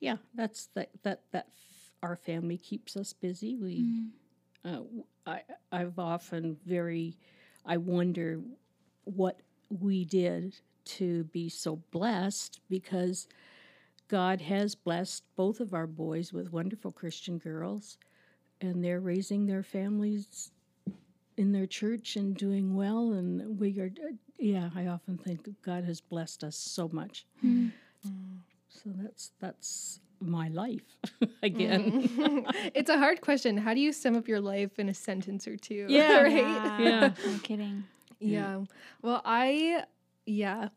yeah, 0.00 0.16
that's 0.34 0.68
that 0.74 0.90
that 1.02 1.22
that 1.32 1.46
f- 1.48 1.92
our 2.02 2.16
family 2.16 2.58
keeps 2.58 2.96
us 2.96 3.12
busy. 3.12 3.56
We 3.56 3.86
uh, 4.64 4.70
w- 4.76 5.04
I 5.26 5.42
I've 5.72 5.98
often 5.98 6.56
very 6.66 7.16
I 7.66 7.76
wonder 7.78 8.40
what 9.04 9.40
we 9.70 10.04
did 10.04 10.56
to 10.84 11.24
be 11.24 11.48
so 11.48 11.76
blessed 11.92 12.60
because 12.68 13.28
God 14.08 14.40
has 14.42 14.74
blessed 14.74 15.24
both 15.36 15.60
of 15.60 15.74
our 15.74 15.86
boys 15.86 16.32
with 16.32 16.52
wonderful 16.52 16.92
Christian 16.92 17.38
girls, 17.38 17.98
and 18.60 18.84
they're 18.84 19.00
raising 19.00 19.46
their 19.46 19.62
families 19.62 20.50
in 21.36 21.52
their 21.52 21.66
church 21.66 22.16
and 22.16 22.36
doing 22.36 22.74
well. 22.74 23.12
And 23.12 23.58
we 23.58 23.78
are, 23.80 23.90
yeah, 24.38 24.70
I 24.74 24.86
often 24.86 25.16
think 25.18 25.48
God 25.62 25.84
has 25.84 26.00
blessed 26.00 26.44
us 26.44 26.56
so 26.56 26.88
much. 26.92 27.26
Mm-hmm. 27.44 27.68
So 28.68 28.90
that's 28.96 29.32
that's 29.40 30.00
my 30.20 30.48
life 30.48 30.96
again. 31.42 32.08
Mm-hmm. 32.08 32.50
it's 32.74 32.90
a 32.90 32.98
hard 32.98 33.20
question. 33.20 33.56
How 33.56 33.74
do 33.74 33.80
you 33.80 33.92
sum 33.92 34.16
up 34.16 34.28
your 34.28 34.40
life 34.40 34.78
in 34.78 34.88
a 34.88 34.94
sentence 34.94 35.46
or 35.46 35.56
two? 35.56 35.86
Yeah. 35.88 36.20
right? 36.22 36.32
Yeah. 36.32 36.78
Yeah. 36.78 37.12
No 37.26 37.38
kidding. 37.42 37.84
Yeah. 38.20 38.60
Well, 39.02 39.22
I, 39.24 39.84
yeah, 40.26 40.68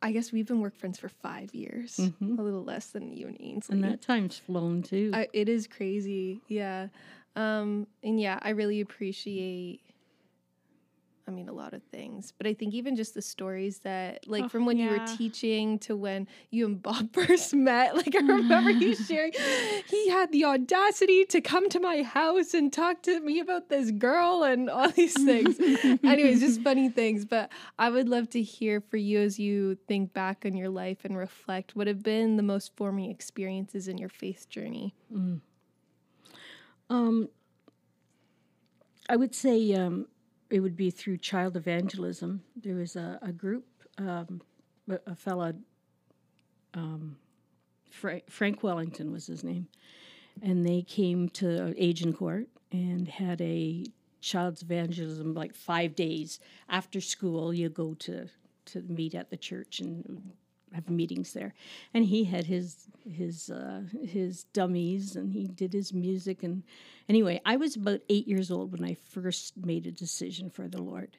I 0.00 0.12
guess 0.12 0.32
we've 0.32 0.46
been 0.46 0.60
work 0.60 0.74
friends 0.74 0.98
for 0.98 1.08
five 1.08 1.54
years, 1.54 1.96
mm-hmm. 1.96 2.38
a 2.38 2.42
little 2.42 2.64
less 2.64 2.86
than 2.88 3.12
you 3.12 3.26
and 3.26 3.36
Ainsley. 3.38 3.74
And 3.74 3.84
that 3.84 4.00
time's 4.00 4.38
flown 4.38 4.82
too. 4.82 5.10
I, 5.12 5.28
it 5.32 5.48
is 5.48 5.66
crazy. 5.66 6.40
Yeah. 6.48 6.88
Um, 7.36 7.86
and 8.02 8.18
yeah, 8.18 8.38
I 8.40 8.50
really 8.50 8.80
appreciate, 8.80 9.82
I 11.28 11.32
mean, 11.32 11.48
a 11.48 11.52
lot 11.52 11.74
of 11.74 11.82
things, 11.92 12.32
but 12.38 12.46
I 12.46 12.54
think 12.54 12.72
even 12.72 12.96
just 12.96 13.12
the 13.12 13.20
stories 13.20 13.80
that, 13.80 14.26
like, 14.26 14.44
Oh, 14.44 14.48
from 14.48 14.64
when 14.64 14.78
you 14.78 14.88
were 14.90 15.04
teaching 15.16 15.78
to 15.80 15.94
when 15.96 16.28
you 16.50 16.64
and 16.64 16.80
Bob 16.80 17.12
first 17.12 17.52
met, 17.52 17.94
like, 17.94 18.14
I 18.14 18.20
remember 18.20 18.70
you 18.70 18.94
sharing, 19.08 19.32
he 19.86 20.08
had 20.08 20.32
the 20.32 20.46
audacity 20.46 21.26
to 21.26 21.40
come 21.42 21.68
to 21.68 21.78
my 21.80 22.02
house 22.02 22.54
and 22.54 22.72
talk 22.72 23.02
to 23.02 23.20
me 23.20 23.40
about 23.40 23.68
this 23.68 23.90
girl 23.90 24.42
and 24.44 24.70
all 24.70 24.88
these 24.90 25.12
things. 25.12 25.58
Anyways, 26.04 26.40
just 26.40 26.62
funny 26.62 26.88
things. 26.88 27.26
But 27.26 27.50
I 27.78 27.90
would 27.90 28.08
love 28.08 28.30
to 28.30 28.40
hear 28.42 28.80
for 28.80 28.96
you 28.96 29.18
as 29.20 29.38
you 29.38 29.76
think 29.88 30.14
back 30.14 30.44
on 30.46 30.56
your 30.56 30.70
life 30.70 31.04
and 31.04 31.18
reflect 31.18 31.76
what 31.76 31.86
have 31.86 32.02
been 32.02 32.36
the 32.36 32.42
most 32.44 32.74
forming 32.76 33.10
experiences 33.10 33.88
in 33.88 33.98
your 33.98 34.08
faith 34.08 34.48
journey. 34.48 34.94
Um, 36.88 37.28
I 39.08 39.16
would 39.16 39.34
say 39.34 39.72
um, 39.74 40.06
it 40.50 40.60
would 40.60 40.76
be 40.76 40.90
through 40.90 41.18
child 41.18 41.56
evangelism. 41.56 42.42
There 42.56 42.74
was 42.74 42.96
a, 42.96 43.18
a 43.22 43.32
group, 43.32 43.66
um, 43.98 44.42
a, 45.06 45.14
fellow, 45.14 45.54
um, 46.74 47.16
Fra- 47.90 48.22
Frank 48.28 48.62
Wellington 48.62 49.12
was 49.12 49.26
his 49.26 49.42
name, 49.42 49.68
and 50.42 50.66
they 50.66 50.82
came 50.82 51.28
to 51.30 51.74
Agincourt 51.80 52.48
and 52.72 53.08
had 53.08 53.40
a 53.40 53.84
child's 54.20 54.62
evangelism 54.62 55.34
like 55.34 55.54
five 55.54 55.94
days 55.94 56.40
after 56.68 57.00
school. 57.00 57.54
You 57.54 57.68
go 57.68 57.94
to 57.94 58.28
to 58.66 58.82
meet 58.82 59.14
at 59.14 59.30
the 59.30 59.36
church 59.36 59.78
and 59.78 60.32
have 60.74 60.90
meetings 60.90 61.32
there, 61.32 61.54
and 61.94 62.04
he 62.04 62.24
had 62.24 62.46
his 62.46 62.88
his 63.08 63.50
uh, 63.50 63.82
his 64.04 64.44
dummies 64.44 65.16
and 65.16 65.32
he 65.32 65.46
did 65.46 65.72
his 65.72 65.92
music 65.92 66.42
and 66.42 66.62
anyway, 67.08 67.40
I 67.44 67.56
was 67.56 67.76
about 67.76 68.00
eight 68.08 68.26
years 68.26 68.50
old 68.50 68.72
when 68.72 68.84
I 68.84 68.94
first 68.94 69.56
made 69.56 69.86
a 69.86 69.92
decision 69.92 70.50
for 70.50 70.68
the 70.68 70.82
Lord. 70.82 71.16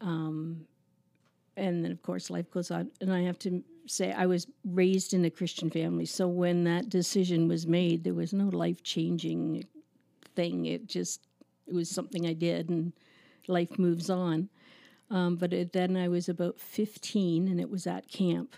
Um, 0.00 0.66
and 1.56 1.84
then, 1.84 1.90
of 1.90 2.02
course, 2.02 2.30
life 2.30 2.50
goes 2.50 2.70
on. 2.70 2.90
And 3.00 3.12
I 3.12 3.22
have 3.22 3.38
to 3.40 3.62
say, 3.86 4.12
I 4.12 4.26
was 4.26 4.46
raised 4.64 5.12
in 5.12 5.24
a 5.24 5.30
Christian 5.30 5.70
family. 5.70 6.06
So 6.06 6.28
when 6.28 6.64
that 6.64 6.88
decision 6.88 7.48
was 7.48 7.66
made, 7.66 8.04
there 8.04 8.14
was 8.14 8.32
no 8.32 8.46
life 8.46 8.82
changing 8.82 9.64
thing. 10.36 10.66
It 10.66 10.86
just, 10.86 11.26
it 11.66 11.74
was 11.74 11.90
something 11.90 12.26
I 12.26 12.32
did, 12.32 12.68
and 12.68 12.92
life 13.48 13.78
moves 13.78 14.08
on. 14.08 14.48
Um, 15.10 15.36
but 15.36 15.52
it, 15.52 15.72
then 15.72 15.96
I 15.96 16.08
was 16.08 16.28
about 16.28 16.60
15, 16.60 17.48
and 17.48 17.60
it 17.60 17.70
was 17.70 17.86
at 17.86 18.08
camp 18.08 18.54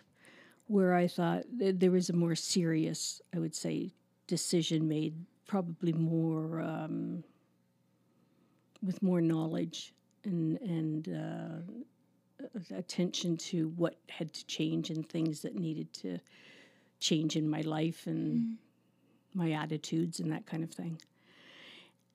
where 0.71 0.95
I 0.95 1.09
thought 1.09 1.43
there 1.51 1.91
was 1.91 2.11
a 2.11 2.13
more 2.13 2.37
serious, 2.37 3.21
I 3.35 3.41
would 3.41 3.57
say, 3.57 3.93
decision 4.29 4.87
made, 4.87 5.15
probably 5.45 5.93
more 5.93 6.61
um, 6.61 7.25
with 8.81 9.03
more 9.03 9.21
knowledge 9.21 9.93
and 10.23 10.61
and 10.61 11.09
uh, 11.09 12.77
attention 12.77 13.37
to 13.37 13.71
what 13.71 13.97
had 14.09 14.33
to 14.33 14.47
change 14.47 14.91
and 14.91 15.09
things 15.09 15.43
that 15.43 15.59
needed 15.59 15.93
to 15.95 16.21
change 17.01 17.35
in 17.35 17.51
my 17.51 17.63
life 17.63 18.07
and 18.07 18.57
my 19.35 19.51
attitudes 19.51 20.21
and 20.21 20.31
that 20.31 20.47
kind 20.47 20.63
of 20.63 20.71
thing. 20.71 21.03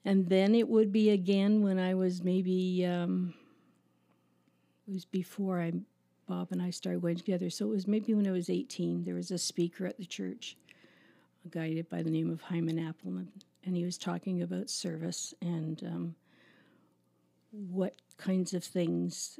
And 0.05 0.29
then 0.29 0.55
it 0.55 0.69
would 0.69 0.93
be 0.93 1.09
again 1.09 1.61
when 1.61 1.77
I 1.77 1.93
was 1.93 2.23
maybe 2.23 2.85
um, 2.85 3.33
it 4.87 4.93
was 4.93 5.03
before 5.03 5.59
I 5.59 5.73
Bob 6.27 6.51
and 6.51 6.61
I 6.61 6.69
started 6.69 7.01
going 7.01 7.17
together. 7.17 7.49
So 7.49 7.65
it 7.65 7.69
was 7.69 7.87
maybe 7.87 8.13
when 8.13 8.27
I 8.27 8.31
was 8.31 8.49
18. 8.49 9.03
There 9.03 9.15
was 9.15 9.31
a 9.31 9.37
speaker 9.37 9.85
at 9.85 9.97
the 9.97 10.05
church, 10.05 10.57
a 11.45 11.49
guy 11.49 11.83
by 11.89 12.01
the 12.01 12.09
name 12.09 12.31
of 12.31 12.41
Hyman 12.41 12.77
Appleman, 12.77 13.27
and 13.63 13.75
he 13.75 13.83
was 13.83 13.97
talking 13.97 14.41
about 14.41 14.69
service 14.69 15.33
and 15.41 15.83
um, 15.83 16.15
what 17.51 17.95
kinds 18.17 18.53
of 18.53 18.63
things 18.63 19.39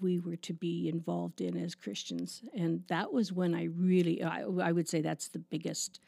we 0.00 0.18
were 0.18 0.36
to 0.36 0.52
be 0.52 0.88
involved 0.88 1.40
in 1.40 1.56
as 1.56 1.74
Christians. 1.74 2.42
And 2.54 2.82
that 2.88 3.12
was 3.12 3.32
when 3.32 3.54
I 3.54 3.64
really, 3.64 4.22
I, 4.22 4.42
I 4.42 4.72
would 4.72 4.88
say 4.88 5.00
that's 5.00 5.28
the 5.28 5.38
biggest 5.38 6.00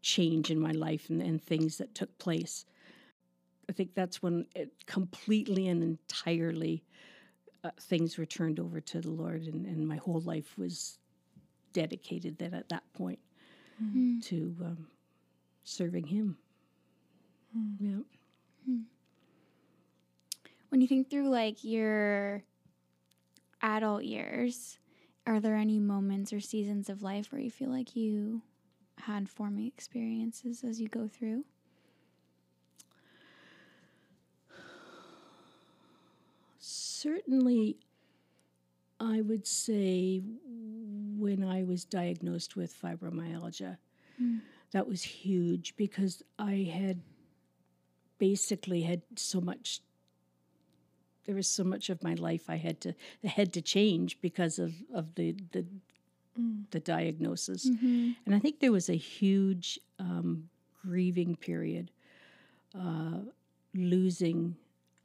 change 0.00 0.50
in 0.50 0.58
my 0.58 0.72
life 0.72 1.10
and, 1.10 1.20
and 1.20 1.42
things 1.42 1.78
that 1.78 1.94
took 1.94 2.16
place. 2.18 2.64
I 3.68 3.72
think 3.72 3.94
that's 3.94 4.22
when 4.22 4.46
it 4.54 4.72
completely 4.86 5.68
and 5.68 5.82
entirely 5.82 6.82
uh, 7.64 7.70
things 7.80 8.18
were 8.18 8.26
turned 8.26 8.58
over 8.58 8.80
to 8.80 9.00
the 9.00 9.10
Lord, 9.10 9.42
and, 9.42 9.66
and 9.66 9.86
my 9.86 9.96
whole 9.96 10.20
life 10.20 10.58
was 10.58 10.98
dedicated 11.72 12.38
then 12.38 12.54
at 12.54 12.68
that 12.68 12.82
point 12.92 13.18
to 14.22 14.56
um, 14.64 14.86
serving 15.64 16.06
Him. 16.06 16.36
Yeah. 17.80 17.98
When 20.68 20.80
you 20.80 20.86
think 20.88 21.10
through 21.10 21.28
like 21.28 21.64
your 21.64 22.42
adult 23.60 24.04
years, 24.04 24.78
are 25.26 25.38
there 25.38 25.54
any 25.56 25.78
moments 25.78 26.32
or 26.32 26.40
seasons 26.40 26.88
of 26.88 27.02
life 27.02 27.30
where 27.30 27.40
you 27.40 27.50
feel 27.50 27.70
like 27.70 27.94
you 27.94 28.42
had 28.98 29.28
forming 29.28 29.66
experiences 29.66 30.64
as 30.64 30.80
you 30.80 30.88
go 30.88 31.06
through? 31.08 31.44
Certainly, 37.02 37.78
I 39.00 39.22
would 39.22 39.44
say 39.44 40.22
when 41.18 41.42
I 41.42 41.64
was 41.64 41.84
diagnosed 41.84 42.54
with 42.54 42.80
fibromyalgia, 42.80 43.76
that 44.70 44.86
was 44.86 45.02
huge 45.02 45.74
because 45.76 46.22
I 46.38 46.70
had 46.72 47.00
basically 48.18 48.82
had 48.82 49.02
so 49.16 49.40
much. 49.40 49.80
There 51.26 51.34
was 51.34 51.48
so 51.48 51.64
much 51.64 51.90
of 51.90 52.04
my 52.04 52.14
life 52.14 52.44
I 52.48 52.56
had 52.56 52.80
to 52.82 52.94
had 53.24 53.52
to 53.54 53.62
change 53.62 54.20
because 54.20 54.60
of 54.60 54.72
of 54.94 55.16
the 55.16 55.34
the 55.50 55.64
the 56.70 56.80
diagnosis, 56.80 57.64
and 58.26 58.32
I 58.32 58.38
think 58.38 58.60
there 58.60 58.70
was 58.70 58.88
a 58.88 58.96
huge 58.96 59.80
um, 59.98 60.48
grieving 60.84 61.34
period, 61.34 61.90
uh, 62.78 63.18
losing 63.74 64.56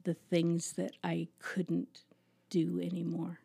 the 0.08 0.14
things 0.14 0.72
that 0.72 0.92
I 1.04 1.28
couldn't 1.38 2.00
do 2.48 2.80
anymore. 2.82 3.40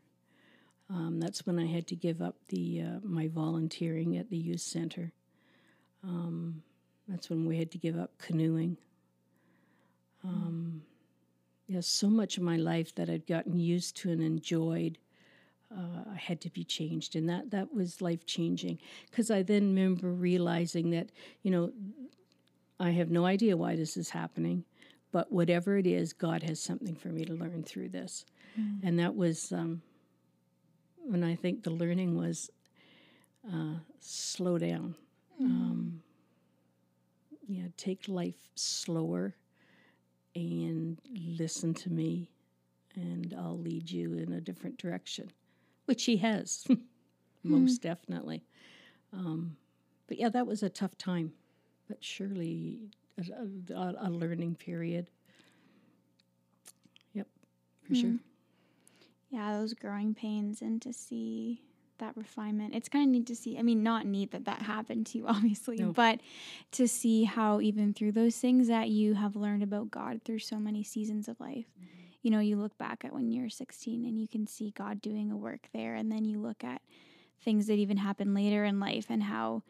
Um, 0.89 1.19
that's 1.19 1.45
when 1.45 1.59
I 1.59 1.65
had 1.65 1.87
to 1.87 1.95
give 1.95 2.21
up 2.21 2.37
the 2.47 2.81
uh, 2.81 2.99
my 3.03 3.27
volunteering 3.27 4.15
at 4.15 4.29
the 4.29 4.37
youth 4.37 4.61
center. 4.61 5.11
Um, 6.05 6.63
that's 7.05 7.29
when 7.29 7.45
we 7.45 7.57
had 7.57 7.69
to 7.71 7.77
give 7.77 7.99
up 7.99 8.17
canoeing. 8.17 8.77
Um, 10.23 10.83
yeah, 11.67 11.81
so 11.81 12.07
much 12.07 12.37
of 12.37 12.43
my 12.43 12.55
life 12.55 12.95
that 12.95 13.09
I'd 13.09 13.27
gotten 13.27 13.59
used 13.59 13.97
to 13.97 14.11
and 14.11 14.21
enjoyed, 14.21 14.97
uh, 15.69 16.13
had 16.15 16.39
to 16.41 16.49
be 16.49 16.63
changed, 16.63 17.17
and 17.17 17.27
that 17.27 17.51
that 17.51 17.73
was 17.73 18.01
life 18.01 18.25
changing. 18.25 18.79
Because 19.09 19.29
I 19.29 19.43
then 19.43 19.75
remember 19.75 20.13
realizing 20.13 20.91
that 20.91 21.09
you 21.41 21.51
know 21.51 21.73
I 22.79 22.91
have 22.91 23.11
no 23.11 23.25
idea 23.25 23.57
why 23.57 23.75
this 23.75 23.97
is 23.97 24.11
happening, 24.11 24.63
but 25.13 25.31
whatever 25.31 25.77
it 25.77 25.85
is, 25.87 26.11
God 26.11 26.41
has 26.43 26.59
something 26.59 26.95
for 26.95 27.09
me 27.09 27.23
to 27.23 27.33
learn 27.33 27.63
through 27.63 27.89
this. 27.89 28.25
And 28.83 28.99
that 28.99 29.15
was 29.15 29.51
um, 29.53 29.81
when 30.97 31.23
I 31.23 31.35
think 31.35 31.63
the 31.63 31.69
learning 31.69 32.17
was 32.17 32.49
uh, 33.47 33.75
slow 33.99 34.57
down. 34.57 34.95
Um, 35.39 36.01
yeah, 37.47 37.67
take 37.77 38.07
life 38.07 38.49
slower 38.55 39.35
and 40.35 40.99
listen 41.15 41.75
to 41.75 41.91
me, 41.91 42.31
and 42.95 43.35
I'll 43.37 43.59
lead 43.59 43.91
you 43.91 44.13
in 44.15 44.33
a 44.33 44.41
different 44.41 44.77
direction, 44.79 45.31
which 45.85 46.05
He 46.05 46.17
has, 46.17 46.65
most 47.43 47.83
definitely. 47.83 48.43
Um, 49.13 49.57
but 50.07 50.17
yeah, 50.17 50.29
that 50.29 50.47
was 50.47 50.63
a 50.63 50.69
tough 50.69 50.97
time, 50.97 51.33
but 51.87 52.03
surely 52.03 52.89
a, 53.17 53.73
a, 53.73 53.95
a 54.01 54.09
learning 54.09 54.55
period. 54.55 55.09
Yep, 57.13 57.27
for 57.83 57.93
hmm. 57.93 58.01
sure. 58.01 58.15
Yeah, 59.29 59.57
those 59.57 59.73
growing 59.73 60.13
pains 60.13 60.61
and 60.61 60.81
to 60.83 60.93
see 60.93 61.61
that 61.99 62.15
refinement. 62.17 62.75
It's 62.75 62.89
kind 62.89 63.05
of 63.05 63.11
neat 63.11 63.27
to 63.27 63.35
see. 63.35 63.57
I 63.57 63.61
mean, 63.61 63.83
not 63.83 64.05
neat 64.05 64.31
that 64.31 64.45
that 64.45 64.61
happened 64.63 65.07
to 65.07 65.17
you, 65.17 65.27
obviously, 65.27 65.77
No. 65.77 65.91
but 65.91 66.19
to 66.71 66.87
see 66.87 67.23
how 67.23 67.61
even 67.61 67.93
through 67.93 68.11
those 68.11 68.37
things 68.37 68.67
that 68.67 68.89
you 68.89 69.15
have 69.15 69.35
learned 69.35 69.63
about 69.63 69.91
God 69.91 70.21
through 70.23 70.39
so 70.39 70.57
many 70.57 70.83
seasons 70.83 71.27
of 71.27 71.39
life. 71.39 71.65
Mm-hmm. 71.79 71.89
You 72.21 72.31
know, 72.31 72.39
you 72.39 72.55
look 72.55 72.77
back 72.77 73.03
at 73.03 73.13
when 73.13 73.31
you're 73.31 73.49
16 73.49 74.05
and 74.05 74.19
you 74.19 74.27
can 74.27 74.47
see 74.47 74.71
God 74.71 75.01
doing 75.01 75.31
a 75.31 75.35
work 75.35 75.67
there, 75.73 75.95
and 75.95 76.11
then 76.11 76.25
you 76.25 76.39
look 76.39 76.63
at 76.63 76.81
things 77.41 77.67
that 77.67 77.73
even 77.73 77.97
happen 77.97 78.33
later 78.33 78.63
in 78.63 78.79
life 78.79 79.07
and 79.09 79.23
how 79.23 79.63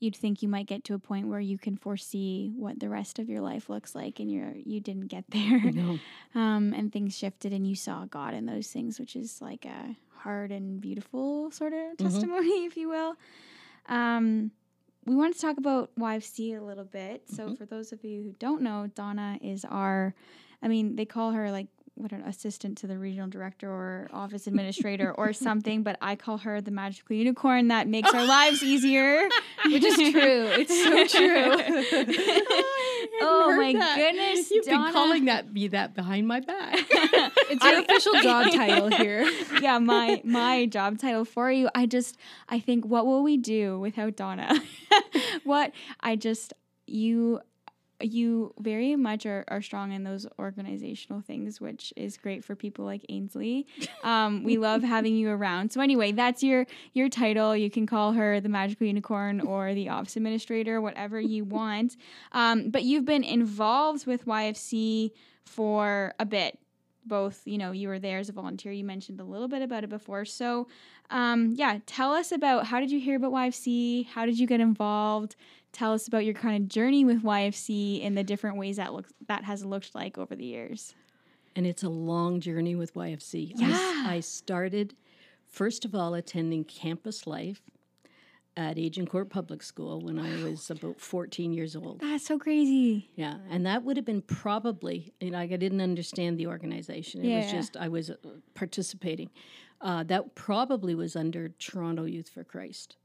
you'd 0.00 0.16
think 0.16 0.42
you 0.42 0.48
might 0.48 0.66
get 0.66 0.82
to 0.84 0.94
a 0.94 0.98
point 0.98 1.28
where 1.28 1.38
you 1.40 1.58
can 1.58 1.76
foresee 1.76 2.52
what 2.56 2.80
the 2.80 2.88
rest 2.88 3.18
of 3.18 3.28
your 3.28 3.40
life 3.40 3.68
looks 3.68 3.94
like 3.94 4.18
and 4.18 4.30
you're 4.32 4.54
you 4.64 4.80
didn't 4.80 5.06
get 5.08 5.24
there 5.30 5.60
No. 5.72 5.98
um, 6.34 6.72
and 6.74 6.90
things 6.92 7.16
shifted 7.16 7.52
and 7.52 7.66
you 7.66 7.74
saw 7.76 8.06
god 8.06 8.34
in 8.34 8.46
those 8.46 8.68
things 8.68 8.98
which 8.98 9.14
is 9.14 9.40
like 9.40 9.64
a 9.64 9.96
hard 10.18 10.50
and 10.50 10.80
beautiful 10.80 11.50
sort 11.50 11.72
of 11.72 11.96
testimony 11.96 12.64
if 12.66 12.76
you 12.76 12.88
will 12.88 13.14
um, 13.88 14.50
we 15.06 15.14
wanted 15.16 15.34
to 15.36 15.40
talk 15.40 15.56
about 15.56 15.90
YFC 15.98 16.58
a 16.60 16.62
little 16.62 16.84
bit. 16.84 17.22
So, 17.28 17.54
for 17.56 17.64
those 17.64 17.90
of 17.92 18.04
you 18.04 18.22
who 18.22 18.34
don't 18.38 18.60
know, 18.60 18.88
Donna 18.94 19.38
is 19.40 19.64
our, 19.64 20.14
I 20.62 20.68
mean, 20.68 20.94
they 20.96 21.06
call 21.06 21.32
her 21.32 21.50
like 21.50 21.66
what 22.02 22.12
an 22.12 22.22
assistant 22.22 22.78
to 22.78 22.86
the 22.86 22.98
regional 22.98 23.28
director 23.28 23.70
or 23.70 24.08
office 24.12 24.46
administrator 24.46 25.12
or 25.12 25.32
something, 25.46 25.82
but 25.82 25.96
I 26.00 26.16
call 26.16 26.38
her 26.38 26.60
the 26.60 26.70
magical 26.70 27.16
unicorn 27.16 27.68
that 27.68 27.88
makes 27.88 28.12
our 28.12 28.24
lives 28.38 28.62
easier. 28.62 29.28
Which 29.66 29.84
is 29.84 29.96
true. 29.96 30.46
It's 30.58 30.82
so 30.82 31.06
true. 31.18 32.24
Oh, 33.22 33.44
oh 33.46 33.50
heard 33.52 33.58
my 33.58 33.72
that. 33.74 33.96
goodness, 33.96 34.50
You've 34.50 34.64
Donna. 34.64 34.84
been 34.84 34.92
calling 34.92 35.24
that 35.26 35.52
me 35.52 35.68
that 35.68 35.94
behind 35.94 36.26
my 36.26 36.40
back. 36.40 36.78
It's 36.90 37.64
your 37.64 37.80
official 37.80 38.12
job 38.22 38.50
title 38.52 38.88
here. 38.88 39.28
yeah, 39.60 39.78
my 39.78 40.20
my 40.24 40.66
job 40.66 40.98
title 40.98 41.24
for 41.24 41.50
you. 41.50 41.68
I 41.74 41.86
just 41.86 42.16
I 42.48 42.60
think 42.60 42.84
what 42.86 43.06
will 43.06 43.22
we 43.22 43.36
do 43.36 43.78
without 43.78 44.16
Donna? 44.16 44.54
what 45.44 45.72
I 46.00 46.16
just 46.16 46.52
you 46.86 47.40
you 48.00 48.54
very 48.58 48.96
much 48.96 49.26
are, 49.26 49.44
are 49.48 49.62
strong 49.62 49.92
in 49.92 50.04
those 50.04 50.26
organizational 50.38 51.20
things, 51.20 51.60
which 51.60 51.92
is 51.96 52.16
great 52.16 52.44
for 52.44 52.54
people 52.54 52.84
like 52.84 53.04
Ainsley. 53.08 53.66
Um, 54.02 54.44
we 54.44 54.56
love 54.56 54.82
having 54.82 55.14
you 55.14 55.28
around. 55.28 55.72
So 55.72 55.80
anyway, 55.82 56.12
that's 56.12 56.42
your 56.42 56.66
your 56.94 57.10
title. 57.10 57.54
You 57.54 57.70
can 57.70 57.86
call 57.86 58.12
her 58.12 58.40
the 58.40 58.48
magical 58.48 58.86
unicorn 58.86 59.40
or 59.42 59.74
the 59.74 59.90
office 59.90 60.16
administrator, 60.16 60.80
whatever 60.80 61.20
you 61.20 61.44
want. 61.58 61.96
Um, 62.32 62.70
but 62.70 62.84
you've 62.84 63.04
been 63.04 63.24
involved 63.24 64.06
with 64.06 64.24
YFC 64.24 65.10
for 65.44 66.14
a 66.18 66.24
bit 66.24 66.58
both 67.06 67.42
you 67.46 67.58
know 67.58 67.72
you 67.72 67.88
were 67.88 67.98
there 67.98 68.18
as 68.18 68.28
a 68.28 68.32
volunteer 68.32 68.72
you 68.72 68.84
mentioned 68.84 69.20
a 69.20 69.24
little 69.24 69.48
bit 69.48 69.62
about 69.62 69.84
it 69.84 69.90
before 69.90 70.24
so 70.24 70.66
um, 71.10 71.52
yeah 71.56 71.78
tell 71.86 72.12
us 72.12 72.30
about 72.30 72.66
how 72.66 72.78
did 72.80 72.90
you 72.90 73.00
hear 73.00 73.16
about 73.16 73.32
yfc 73.32 74.06
how 74.08 74.26
did 74.26 74.38
you 74.38 74.46
get 74.46 74.60
involved 74.60 75.34
tell 75.72 75.92
us 75.92 76.06
about 76.08 76.24
your 76.24 76.34
kind 76.34 76.62
of 76.62 76.68
journey 76.68 77.04
with 77.04 77.22
yfc 77.22 78.04
and 78.04 78.16
the 78.16 78.24
different 78.24 78.56
ways 78.56 78.76
that 78.76 78.92
looks 78.92 79.12
that 79.28 79.44
has 79.44 79.64
looked 79.64 79.94
like 79.94 80.18
over 80.18 80.34
the 80.34 80.44
years 80.44 80.94
and 81.56 81.66
it's 81.66 81.82
a 81.82 81.88
long 81.88 82.38
journey 82.40 82.76
with 82.76 82.94
YFC. 82.94 83.52
Yeah. 83.56 84.04
I, 84.06 84.20
started, 84.20 84.94
first 85.48 85.84
of 85.84 85.96
all, 85.96 86.14
attending 86.14 86.62
campus 86.62 87.26
life 87.26 87.60
at 88.56 88.78
Agincourt 88.78 89.30
Public 89.30 89.60
School 89.64 90.00
when 90.00 90.16
I 90.20 90.44
was 90.44 90.70
about 90.70 91.00
14 91.00 91.52
years 91.52 91.74
old. 91.74 92.00
that's 92.00 92.24
so 92.24 92.38
crazy 92.38 93.10
Yeah, 93.16 93.38
and 93.50 93.66
that 93.66 93.82
would 93.82 93.96
have 93.96 94.06
been 94.06 94.22
probably, 94.22 95.12
you 95.20 95.32
know, 95.32 95.38
I 95.38 95.46
didn't 95.48 95.80
understand 95.80 96.38
the 96.38 96.46
organization. 96.46 97.24
It 97.24 97.36
was 97.36 97.46
Yeah. 97.46 97.52
just, 97.52 97.76
I 97.76 97.88
was 97.88 98.10
uh, 98.10 98.14
participating. 98.54 99.30
Uh, 99.80 100.04
that 100.04 100.36
probably 100.36 100.94
was 100.94 101.16
under 101.16 101.48
Toronto 101.48 102.04
Youth 102.04 102.28
for 102.28 102.44
Christ. 102.44 102.96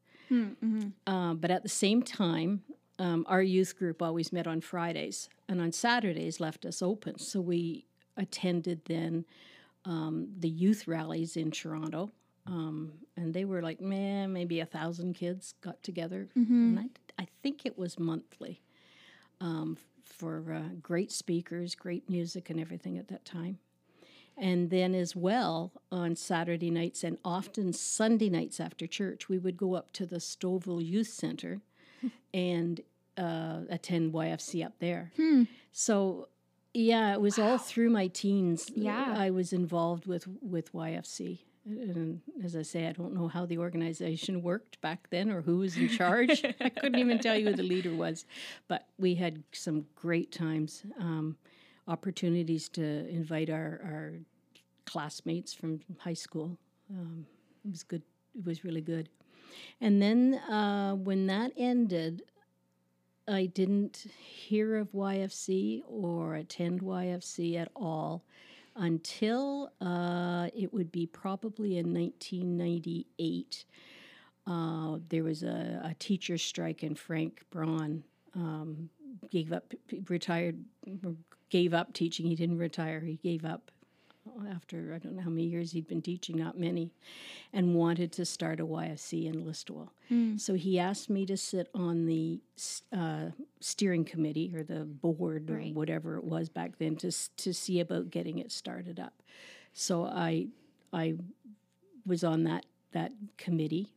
Uh, 1.07 1.33
but 1.33 1.51
at 1.51 1.63
the 1.63 1.69
same 1.69 2.01
time, 2.01 2.63
um, 2.99 3.25
our 3.27 3.41
youth 3.41 3.77
group 3.77 4.01
always 4.01 4.31
met 4.31 4.47
on 4.47 4.61
Fridays 4.61 5.29
and 5.49 5.61
on 5.61 5.71
Saturdays 5.71 6.39
left 6.39 6.65
us 6.65 6.81
open. 6.81 7.19
So 7.19 7.41
we 7.41 7.85
attended 8.17 8.81
then 8.85 9.25
um, 9.83 10.29
the 10.39 10.49
youth 10.49 10.87
rallies 10.87 11.35
in 11.35 11.51
Toronto. 11.51 12.11
Um, 12.47 12.93
and 13.17 13.33
they 13.33 13.43
were 13.43 13.61
like, 13.61 13.81
man, 13.81 14.31
maybe 14.31 14.59
a 14.59 14.65
thousand 14.65 15.13
kids 15.15 15.55
got 15.61 15.81
together. 15.83 16.29
And 16.77 16.79
I, 17.17 17.23
I 17.23 17.27
think 17.41 17.65
it 17.65 17.77
was 17.77 17.97
monthly 17.99 18.61
um, 19.41 19.77
for 20.03 20.53
uh, 20.53 20.69
great 20.81 21.11
speakers, 21.11 21.75
great 21.75 22.09
music, 22.09 22.49
and 22.49 22.59
everything 22.59 22.97
at 22.97 23.07
that 23.09 23.25
time. 23.25 23.57
And 24.37 24.69
then, 24.69 24.93
as 24.93 25.15
well, 25.15 25.71
on 25.91 26.15
Saturday 26.15 26.69
nights 26.69 27.03
and 27.03 27.17
often 27.23 27.71
Sunday 27.71 28.29
nights 28.29 28.59
after 28.59 28.85
church, 28.85 29.29
we 29.29 29.37
would 29.37 29.55
go 29.57 29.75
up 29.75 29.93
to 29.93 30.05
the 30.05 30.17
Stouffville 30.17 30.85
Youth 30.85 31.07
Center 31.07 31.61
and 32.33 32.81
uh, 33.17 33.61
attend 33.69 34.13
YFC 34.13 34.65
up 34.65 34.73
there. 34.79 35.11
So, 35.71 36.27
yeah, 36.73 37.13
it 37.13 37.21
was 37.21 37.39
all 37.39 37.57
through 37.57 37.89
my 37.89 38.07
teens. 38.07 38.69
Yeah. 38.75 39.13
I 39.17 39.29
was 39.29 39.53
involved 39.53 40.05
with 40.05 40.27
with 40.41 40.73
YFC. 40.73 41.39
And 41.65 42.21
as 42.43 42.55
I 42.55 42.61
say, 42.61 42.87
I 42.87 42.91
don't 42.91 43.13
know 43.15 43.27
how 43.27 43.47
the 43.47 43.57
organization 43.57 44.43
worked 44.43 44.79
back 44.81 45.09
then 45.09 45.31
or 45.31 45.41
who 45.41 45.57
was 45.59 45.75
in 45.77 45.89
charge. 45.89 46.43
I 46.61 46.69
couldn't 46.69 46.99
even 46.99 47.17
tell 47.17 47.35
you 47.35 47.47
who 47.47 47.55
the 47.55 47.63
leader 47.63 47.93
was. 47.93 48.25
But 48.67 48.87
we 48.99 49.15
had 49.15 49.41
some 49.51 49.85
great 49.95 50.31
times, 50.31 50.83
um, 50.99 51.37
opportunities 51.87 52.69
to 52.69 53.07
invite 53.09 53.49
our, 53.49 53.81
our 53.83 54.13
classmates 54.85 55.53
from 55.53 55.79
high 55.99 56.13
school. 56.13 56.57
Um, 56.89 57.25
it 57.63 57.71
was 57.71 57.83
good. 57.83 58.03
It 58.37 58.45
was 58.45 58.63
really 58.63 58.81
good. 58.81 59.09
And 59.81 60.01
then 60.01 60.35
uh, 60.35 60.95
when 60.95 61.27
that 61.27 61.51
ended, 61.57 62.23
I 63.27 63.47
didn't 63.47 64.05
hear 64.19 64.77
of 64.77 64.91
YFC 64.91 65.81
or 65.87 66.35
attend 66.35 66.81
YFC 66.81 67.59
at 67.59 67.69
all 67.75 68.23
until 68.75 69.71
uh, 69.81 70.49
it 70.55 70.73
would 70.73 70.91
be 70.91 71.07
probably 71.07 71.77
in 71.77 71.93
1998. 71.93 73.65
Uh, 74.47 74.97
there 75.09 75.23
was 75.23 75.43
a, 75.43 75.81
a 75.83 75.95
teacher 75.97 76.37
strike, 76.37 76.83
and 76.83 76.99
Frank 76.99 77.41
Braun 77.49 78.03
um, 78.35 78.89
gave 79.31 79.51
up, 79.51 79.73
retired, 80.07 80.63
gave 81.55 81.73
up 81.73 81.93
teaching. 81.93 82.25
He 82.25 82.35
didn't 82.35 82.57
retire. 82.57 82.99
He 82.99 83.15
gave 83.15 83.45
up 83.45 83.71
after 84.53 84.93
I 84.93 84.97
don't 84.97 85.15
know 85.15 85.21
how 85.21 85.29
many 85.29 85.45
years 85.45 85.71
he'd 85.71 85.87
been 85.87 86.01
teaching, 86.01 86.35
not 86.35 86.59
many, 86.59 86.91
and 87.53 87.75
wanted 87.75 88.11
to 88.13 88.25
start 88.25 88.59
a 88.59 88.65
YFC 88.65 89.25
in 89.27 89.45
Listowel. 89.45 89.89
So 90.37 90.55
he 90.55 90.79
asked 90.79 91.09
me 91.09 91.25
to 91.27 91.37
sit 91.37 91.69
on 91.73 92.07
the 92.07 92.41
uh, 92.91 93.27
steering 93.61 94.03
committee 94.03 94.51
or 94.53 94.63
the 94.63 94.83
board 94.83 95.49
or 95.49 95.59
whatever 95.73 96.17
it 96.17 96.25
was 96.25 96.49
back 96.49 96.77
then 96.77 96.97
to 96.97 97.11
to 97.37 97.53
see 97.53 97.79
about 97.79 98.09
getting 98.09 98.39
it 98.39 98.51
started 98.51 98.99
up. 98.99 99.23
So 99.73 100.05
I 100.05 100.47
I 100.91 101.15
was 102.05 102.23
on 102.25 102.43
that 102.43 102.65
that 102.91 103.13
committee. 103.37 103.93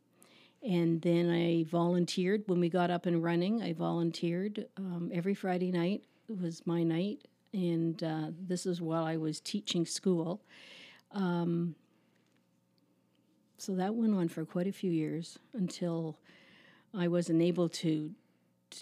And 0.61 1.01
then 1.01 1.29
I 1.29 1.63
volunteered 1.63 2.43
when 2.47 2.59
we 2.59 2.69
got 2.69 2.89
up 2.91 3.05
and 3.05 3.23
running. 3.23 3.61
I 3.61 3.71
volunteered 3.73 4.65
um, 4.77 5.09
every 5.13 5.33
Friday 5.33 5.71
night. 5.71 6.03
It 6.29 6.39
was 6.39 6.61
my 6.65 6.83
night, 6.83 7.27
and 7.53 8.03
uh, 8.03 8.27
this 8.47 8.65
is 8.65 8.81
while 8.81 9.03
I 9.03 9.17
was 9.17 9.39
teaching 9.39 9.85
school. 9.85 10.41
Um, 11.11 11.75
so 13.57 13.75
that 13.75 13.95
went 13.95 14.15
on 14.15 14.29
for 14.29 14.45
quite 14.45 14.67
a 14.67 14.71
few 14.71 14.91
years 14.91 15.37
until 15.53 16.17
I 16.95 17.07
wasn't 17.07 17.41
able 17.41 17.69
to 17.69 18.11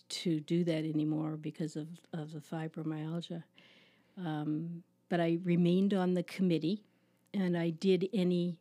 to 0.09 0.41
do 0.41 0.65
that 0.65 0.83
anymore 0.83 1.37
because 1.37 1.77
of, 1.77 1.87
of 2.13 2.33
the 2.33 2.39
fibromyalgia. 2.39 3.43
Um, 4.17 4.83
but 5.09 5.21
I 5.21 5.39
remained 5.43 5.93
on 5.93 6.13
the 6.13 6.23
committee, 6.23 6.83
and 7.33 7.57
I 7.57 7.69
did 7.69 8.09
any. 8.13 8.57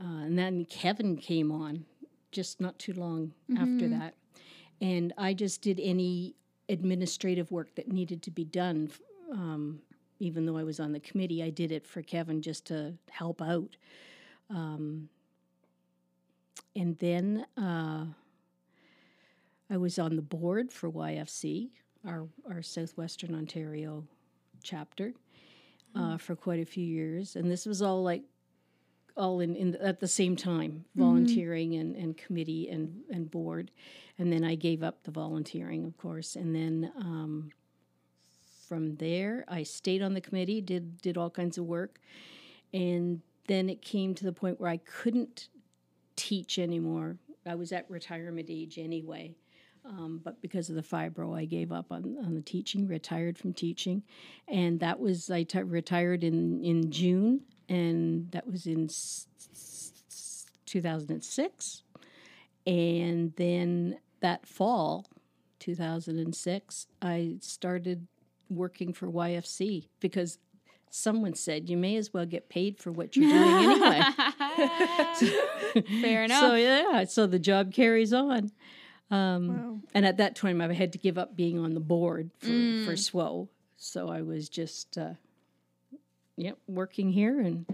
Uh, 0.00 0.24
and 0.24 0.38
then 0.38 0.64
Kevin 0.64 1.16
came 1.16 1.50
on 1.52 1.84
just 2.30 2.60
not 2.60 2.78
too 2.78 2.94
long 2.94 3.32
after 3.58 3.88
that. 3.88 4.14
And 4.80 5.12
I 5.18 5.34
just 5.34 5.60
did 5.60 5.78
any 5.80 6.34
administrative 6.72 7.52
work 7.52 7.74
that 7.76 7.92
needed 7.92 8.22
to 8.22 8.30
be 8.30 8.44
done. 8.44 8.90
Um, 9.30 9.80
even 10.18 10.46
though 10.46 10.56
I 10.56 10.64
was 10.64 10.80
on 10.80 10.92
the 10.92 11.00
committee, 11.00 11.42
I 11.42 11.50
did 11.50 11.70
it 11.70 11.86
for 11.86 12.02
Kevin 12.02 12.42
just 12.42 12.64
to 12.66 12.94
help 13.10 13.42
out. 13.42 13.76
Um, 14.50 15.08
and 16.74 16.98
then 16.98 17.44
uh, 17.56 18.06
I 19.70 19.76
was 19.76 19.98
on 19.98 20.16
the 20.16 20.22
board 20.22 20.72
for 20.72 20.90
YFC, 20.90 21.70
our, 22.06 22.26
our 22.48 22.62
Southwestern 22.62 23.34
Ontario 23.34 24.04
chapter, 24.62 25.12
uh, 25.94 26.16
for 26.16 26.34
quite 26.34 26.60
a 26.60 26.64
few 26.64 26.86
years. 26.86 27.36
And 27.36 27.50
this 27.50 27.66
was 27.66 27.82
all 27.82 28.02
like 28.02 28.22
all 29.16 29.40
in, 29.40 29.54
in 29.56 29.76
at 29.76 30.00
the 30.00 30.08
same 30.08 30.36
time, 30.36 30.84
volunteering 30.94 31.74
and, 31.74 31.96
and 31.96 32.16
committee 32.16 32.68
and, 32.68 33.02
and 33.10 33.30
board. 33.30 33.70
And 34.18 34.32
then 34.32 34.44
I 34.44 34.54
gave 34.54 34.82
up 34.82 35.02
the 35.04 35.10
volunteering, 35.10 35.84
of 35.84 35.96
course. 35.96 36.36
And 36.36 36.54
then 36.54 36.92
um, 36.96 37.50
from 38.68 38.96
there, 38.96 39.44
I 39.48 39.62
stayed 39.62 40.02
on 40.02 40.14
the 40.14 40.20
committee, 40.20 40.60
did 40.60 40.98
did 40.98 41.16
all 41.16 41.30
kinds 41.30 41.58
of 41.58 41.64
work, 41.64 42.00
and 42.72 43.20
then 43.48 43.68
it 43.68 43.82
came 43.82 44.14
to 44.14 44.24
the 44.24 44.32
point 44.32 44.60
where 44.60 44.70
I 44.70 44.78
couldn't 44.78 45.48
teach 46.16 46.58
anymore. 46.58 47.16
I 47.44 47.54
was 47.54 47.72
at 47.72 47.90
retirement 47.90 48.48
age 48.50 48.78
anyway. 48.78 49.34
Um, 49.84 50.20
but 50.22 50.40
because 50.40 50.70
of 50.70 50.76
the 50.76 50.82
fibro, 50.82 51.36
I 51.36 51.44
gave 51.44 51.72
up 51.72 51.90
on, 51.90 52.16
on 52.24 52.34
the 52.34 52.40
teaching, 52.40 52.86
retired 52.86 53.36
from 53.36 53.52
teaching. 53.52 54.04
And 54.46 54.78
that 54.78 55.00
was, 55.00 55.28
I 55.28 55.42
t- 55.42 55.60
retired 55.62 56.22
in, 56.22 56.62
in 56.62 56.92
June, 56.92 57.40
and 57.72 58.30
that 58.32 58.46
was 58.46 58.66
in 58.66 58.84
s- 58.84 59.26
s- 59.52 60.46
2006. 60.66 61.82
And 62.66 63.32
then 63.36 63.98
that 64.20 64.46
fall, 64.46 65.06
2006, 65.58 66.86
I 67.00 67.36
started 67.40 68.06
working 68.48 68.92
for 68.92 69.08
YFC 69.08 69.88
because 70.00 70.38
someone 70.90 71.34
said 71.34 71.68
you 71.70 71.76
may 71.76 71.96
as 71.96 72.12
well 72.12 72.26
get 72.26 72.48
paid 72.48 72.78
for 72.78 72.92
what 72.92 73.16
you're 73.16 73.28
doing 73.28 73.42
anyway. 73.70 74.02
Fair 76.02 76.24
enough. 76.24 76.40
So 76.40 76.54
yeah, 76.54 77.04
so 77.04 77.26
the 77.26 77.38
job 77.38 77.72
carries 77.72 78.12
on. 78.12 78.52
Um, 79.10 79.48
Wow. 79.48 79.78
And 79.94 80.06
at 80.06 80.16
that 80.18 80.36
time, 80.36 80.60
I 80.62 80.72
had 80.72 80.92
to 80.92 80.98
give 80.98 81.18
up 81.18 81.36
being 81.36 81.58
on 81.58 81.74
the 81.74 81.80
board 81.80 82.30
for, 82.38 82.46
for 82.46 82.92
SWO. 82.92 83.48
So 83.76 84.08
I 84.08 84.22
was 84.22 84.48
just, 84.48 84.96
uh, 84.96 85.14
yep, 86.36 86.58
working 86.66 87.10
here. 87.10 87.40
And 87.40 87.66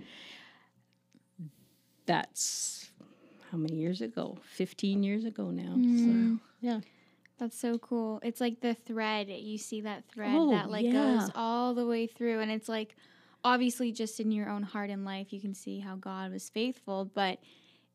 that's 2.06 2.90
how 3.50 3.58
many 3.58 3.76
years 3.76 4.00
ago? 4.00 4.38
15 4.42 5.02
years 5.02 5.24
ago 5.24 5.50
now. 5.50 5.74
So, 5.74 5.78
mm. 5.80 6.40
yeah. 6.60 6.80
That's 7.38 7.58
so 7.58 7.78
cool. 7.78 8.18
It's 8.22 8.40
like 8.40 8.60
the 8.60 8.74
thread. 8.74 9.28
You 9.28 9.58
see 9.58 9.82
that 9.82 10.04
thread 10.12 10.34
Oh, 10.34 10.50
that 10.50 10.70
like 10.70 10.84
yeah. 10.84 10.92
goes 10.92 11.30
all 11.34 11.74
the 11.74 11.86
way 11.86 12.06
through 12.06 12.40
and 12.40 12.50
it's 12.50 12.68
like 12.68 12.96
obviously 13.44 13.92
just 13.92 14.18
in 14.18 14.32
your 14.32 14.48
own 14.48 14.64
heart 14.64 14.90
and 14.90 15.04
life 15.04 15.32
you 15.32 15.40
can 15.40 15.54
see 15.54 15.78
how 15.78 15.94
God 15.94 16.32
was 16.32 16.48
faithful, 16.50 17.04
but 17.14 17.38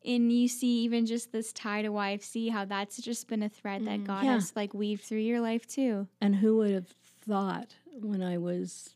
and 0.05 0.31
you 0.31 0.47
see 0.47 0.81
even 0.83 1.05
just 1.05 1.31
this 1.31 1.51
tie 1.53 1.81
to 1.81 1.89
YFC 1.89 2.51
how 2.51 2.65
that's 2.65 2.97
just 2.97 3.27
been 3.27 3.43
a 3.43 3.49
thread 3.49 3.85
that 3.85 3.99
mm, 3.99 4.05
God 4.05 4.23
Yeah. 4.23 4.33
has 4.33 4.53
like 4.55 4.73
weaved 4.73 5.03
through 5.03 5.19
your 5.19 5.41
life 5.41 5.67
too. 5.67 6.07
And 6.21 6.35
who 6.35 6.57
would 6.57 6.71
have 6.71 6.87
thought 7.27 7.75
when 8.01 8.21
I 8.21 8.37
was 8.37 8.95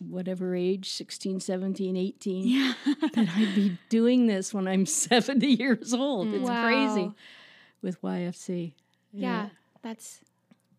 whatever 0.00 0.54
age, 0.54 0.90
16, 0.90 1.40
17, 1.40 1.96
18, 1.96 2.46
Yeah. 2.48 2.74
that 3.14 3.28
I'd 3.36 3.54
be 3.54 3.78
doing 3.88 4.26
this 4.26 4.52
when 4.54 4.66
I'm 4.68 4.86
70 5.06 5.46
years 5.46 5.92
old? 5.94 6.28
It's 6.28 6.48
crazy 6.48 7.12
with 7.82 8.00
YFC. 8.02 8.72
yeah. 9.12 9.48
That's 9.82 10.20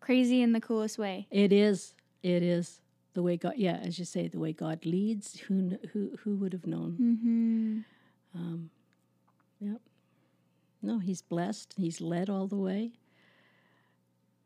crazy 0.00 0.42
in 0.42 0.52
the 0.52 0.60
coolest 0.60 0.98
way. 0.98 1.26
It 1.30 1.52
is. 1.52 1.94
It 2.22 2.42
is 2.42 2.80
the 3.14 3.22
way 3.22 3.36
God. 3.36 3.54
Yeah, 3.56 3.76
as 3.82 3.98
you 3.98 4.04
say, 4.04 4.26
the 4.28 4.38
way 4.40 4.52
God 4.52 4.84
leads. 4.84 5.38
Who 5.40 5.68
kn- 5.68 5.78
who 5.92 6.10
who 6.24 6.36
would 6.38 6.52
have 6.52 6.66
known? 6.66 7.84
Mhm. 8.34 8.38
Um, 8.40 8.70
yep. 9.60 9.80
No, 10.82 10.98
He's 10.98 11.22
blessed. 11.22 11.74
He's 11.76 12.00
led 12.00 12.28
all 12.28 12.48
the 12.48 12.56
way. 12.56 12.92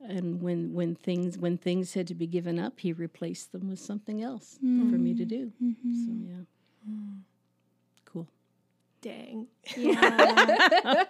And 0.09 0.41
when 0.41 0.73
when 0.73 0.95
things 0.95 1.37
when 1.39 1.59
things 1.59 1.93
had 1.95 2.07
to 2.09 2.15
be 2.15 2.27
given 2.27 2.59
up, 2.59 2.81
He 2.81 2.93
replaced 2.93 3.53
them 3.53 3.69
with 3.69 3.79
something 3.79 4.23
else 4.23 4.59
for 4.91 4.97
me 4.99 5.15
to 5.15 5.25
do. 5.25 5.53
So 6.07 6.13
yeah, 6.13 6.43
cool. 8.07 8.27
Dang. 9.03 9.47
Yeah. 9.77 10.59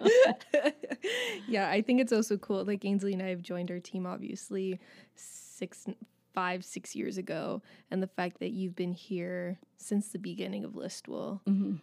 yeah, 1.47 1.69
I 1.69 1.81
think 1.81 2.01
it's 2.01 2.11
also 2.13 2.37
cool. 2.37 2.63
Like 2.65 2.83
Ainsley 2.85 3.13
and 3.13 3.21
I 3.21 3.29
have 3.29 3.41
joined 3.41 3.71
our 3.71 3.79
team 3.79 4.05
obviously 4.05 4.79
six, 5.15 5.85
five, 6.33 6.63
six 6.65 6.95
years 6.95 7.17
ago, 7.17 7.61
and 7.89 8.01
the 8.01 8.07
fact 8.07 8.39
that 8.39 8.51
you've 8.51 8.75
been 8.75 8.93
here 8.93 9.59
since 9.77 10.09
the 10.09 10.19
beginning 10.19 10.63
of 10.65 10.73
Listowel 10.73 11.39
hmm 11.45 11.75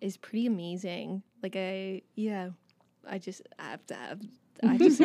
is 0.00 0.16
pretty 0.18 0.46
amazing. 0.46 1.22
Like 1.42 1.56
I, 1.56 2.02
yeah, 2.14 2.50
I 3.08 3.18
just 3.18 3.42
I 3.58 3.70
have 3.70 3.86
to 3.86 3.94
have. 3.94 4.20
I 4.62 4.76
just 4.78 5.00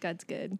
God's 0.00 0.24
good. 0.24 0.58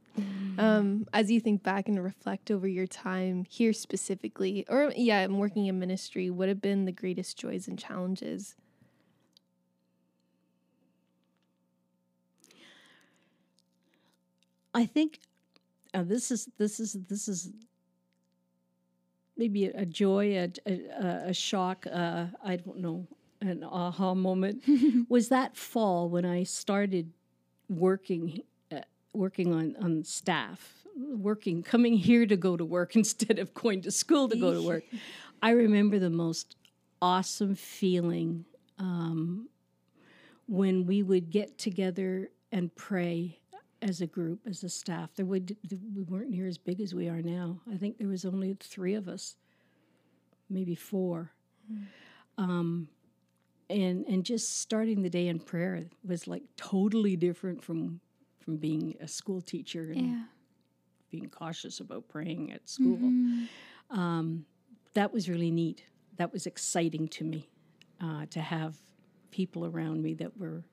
Um, 0.59 1.07
as 1.12 1.31
you 1.31 1.40
think 1.40 1.62
back 1.62 1.88
and 1.88 2.03
reflect 2.03 2.51
over 2.51 2.66
your 2.66 2.87
time 2.87 3.44
here 3.49 3.72
specifically, 3.72 4.64
or 4.68 4.92
yeah, 4.96 5.18
I'm 5.18 5.38
working 5.38 5.66
in 5.66 5.79
ministry. 5.79 6.31
What 6.31 6.49
have 6.49 6.62
been 6.62 6.85
the 6.85 6.92
greatest 6.92 7.38
joys 7.38 7.68
and 7.68 7.79
challenges? 7.79 8.55
I 14.75 14.87
think 14.87 15.20
uh, 15.94 16.03
this 16.03 16.31
is 16.31 16.49
this 16.59 16.81
is 16.81 16.96
this 17.09 17.29
is 17.29 17.51
maybe 19.37 19.66
a, 19.66 19.83
a 19.83 19.87
joy, 19.87 20.37
a, 20.37 20.51
a, 20.66 21.29
a 21.29 21.33
shock. 21.35 21.87
Uh, 21.90 22.27
I 22.44 22.57
don't 22.57 22.79
know, 22.79 23.07
an 23.40 23.64
aha 23.64 24.14
moment. 24.14 24.62
was 25.09 25.29
that 25.29 25.57
fall 25.57 26.09
when 26.09 26.25
I 26.25 26.42
started 26.42 27.12
working 27.68 28.42
working 29.16 29.55
on 29.55 29.76
on 29.81 30.05
staff, 30.05 30.87
working 30.96 31.62
coming 31.62 31.94
here 31.94 32.26
to 32.26 32.37
go 32.37 32.57
to 32.57 32.64
work 32.64 32.96
instead 33.02 33.38
of 33.38 33.52
going 33.55 33.83
to 33.83 33.90
school 33.90 34.29
to 34.29 34.37
go 34.37 34.52
to 34.55 34.62
work. 34.62 34.85
I 35.42 35.50
remember 35.50 35.98
the 35.98 36.11
most 36.11 36.57
awesome 37.02 37.55
feeling 37.55 38.44
um, 38.79 39.48
when 40.48 40.87
we 40.87 41.02
would 41.02 41.31
get 41.31 41.59
together 41.59 42.31
and 42.52 42.74
pray 42.74 43.38
as 43.83 44.00
a 44.00 44.07
group, 44.07 44.40
as 44.46 44.64
a 44.64 44.68
staff. 44.68 45.11
There 45.14 45.26
would 45.26 45.57
we 45.94 46.02
weren't 46.02 46.31
near 46.31 46.46
as 46.46 46.59
big 46.59 46.81
as 46.81 46.94
we 46.94 47.09
are 47.09 47.22
now. 47.22 47.61
I 47.72 47.76
think 47.76 47.98
there 47.98 48.09
was 48.09 48.24
only 48.24 48.57
three 48.61 48.94
of 48.94 49.09
us, 49.09 49.37
maybe 50.48 50.74
four. 50.74 51.33
Um, 52.38 52.88
and 53.68 54.05
and 54.07 54.24
just 54.24 54.61
starting 54.61 55.02
the 55.02 55.11
day 55.11 55.29
in 55.29 55.40
prayer 55.40 55.85
was 56.05 56.26
like 56.26 56.42
totally 56.57 57.16
different 57.16 57.62
from 57.62 58.00
from 58.46 58.56
being 58.56 58.94
a 59.00 59.09
school 59.09 59.42
teacher 59.42 59.90
and 59.90 60.11
yeah. 60.11 60.22
being 61.11 61.28
cautious 61.28 61.80
about 61.80 62.09
praying 62.09 62.52
at 62.52 62.66
school. 62.68 62.96
Mhm. 62.96 63.48
Um, 63.90 64.46
that 64.94 65.12
was 65.12 65.28
really 65.28 65.50
neat. 65.50 65.85
That 66.16 66.32
was 66.32 66.46
exciting 66.46 67.09
to 67.09 67.24
me 67.24 67.50
uh, 68.00 68.26
to 68.26 68.40
have 68.40 68.76
people 69.32 69.66
around 69.66 70.00
me 70.00 70.14
that 70.14 70.38
were 70.38 70.64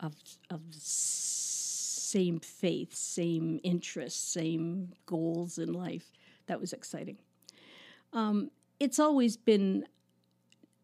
of 0.00 0.16
of 0.50 0.60
same 0.74 2.40
faith, 2.40 2.92
same 2.92 3.60
interests, 3.62 4.20
same 4.20 4.92
goals 5.06 5.58
in 5.58 5.72
life. 5.72 6.10
That 6.46 6.60
was 6.60 6.72
exciting. 6.72 7.18
Um, 8.12 8.50
it's 8.80 8.98
always 8.98 9.36
been 9.36 9.86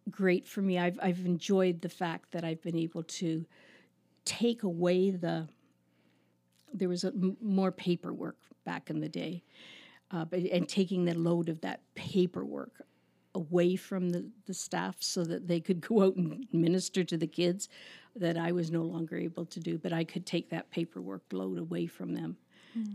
great 0.09 0.47
for 0.47 0.63
me. 0.63 0.79
I've 0.79 0.99
I've 1.03 1.27
enjoyed 1.27 1.81
the 1.83 1.89
fact 1.89 2.31
that 2.31 2.45
I've 2.45 2.63
been 2.63 2.79
able 2.79 3.03
to 3.03 3.45
take 4.25 4.63
away 4.63 5.11
the. 5.11 5.49
There 6.75 6.89
was 6.89 7.05
a, 7.05 7.09
m- 7.09 7.37
more 7.41 7.73
paperwork 7.73 8.37
back 8.65 8.91
in 8.91 9.01
the 9.01 9.09
day, 9.09 9.43
uh, 10.11 10.25
but, 10.25 10.41
and 10.41 10.69
taking 10.69 11.05
the 11.05 11.15
load 11.15 11.49
of 11.49 11.61
that 11.63 11.81
paperwork 11.95 12.83
away 13.35 13.77
from 13.77 14.11
the, 14.11 14.27
the 14.47 14.55
staff 14.55 14.97
so 15.01 15.25
that 15.25 15.49
they 15.49 15.61
could 15.61 15.81
go 15.89 16.03
out 16.03 16.17
and 16.17 16.47
minister 16.53 17.03
to 17.05 17.17
the 17.17 17.27
kids 17.27 17.69
that 18.15 18.37
I 18.37 18.53
was 18.53 18.71
no 18.71 18.83
longer 18.83 19.17
able 19.17 19.47
to 19.47 19.61
do, 19.61 19.79
but 19.79 19.93
I 19.93 20.05
could 20.05 20.27
take 20.27 20.51
that 20.51 20.71
paperwork 20.71 21.23
load 21.33 21.59
away 21.59 21.87
from 21.87 22.15
them. 22.15 22.37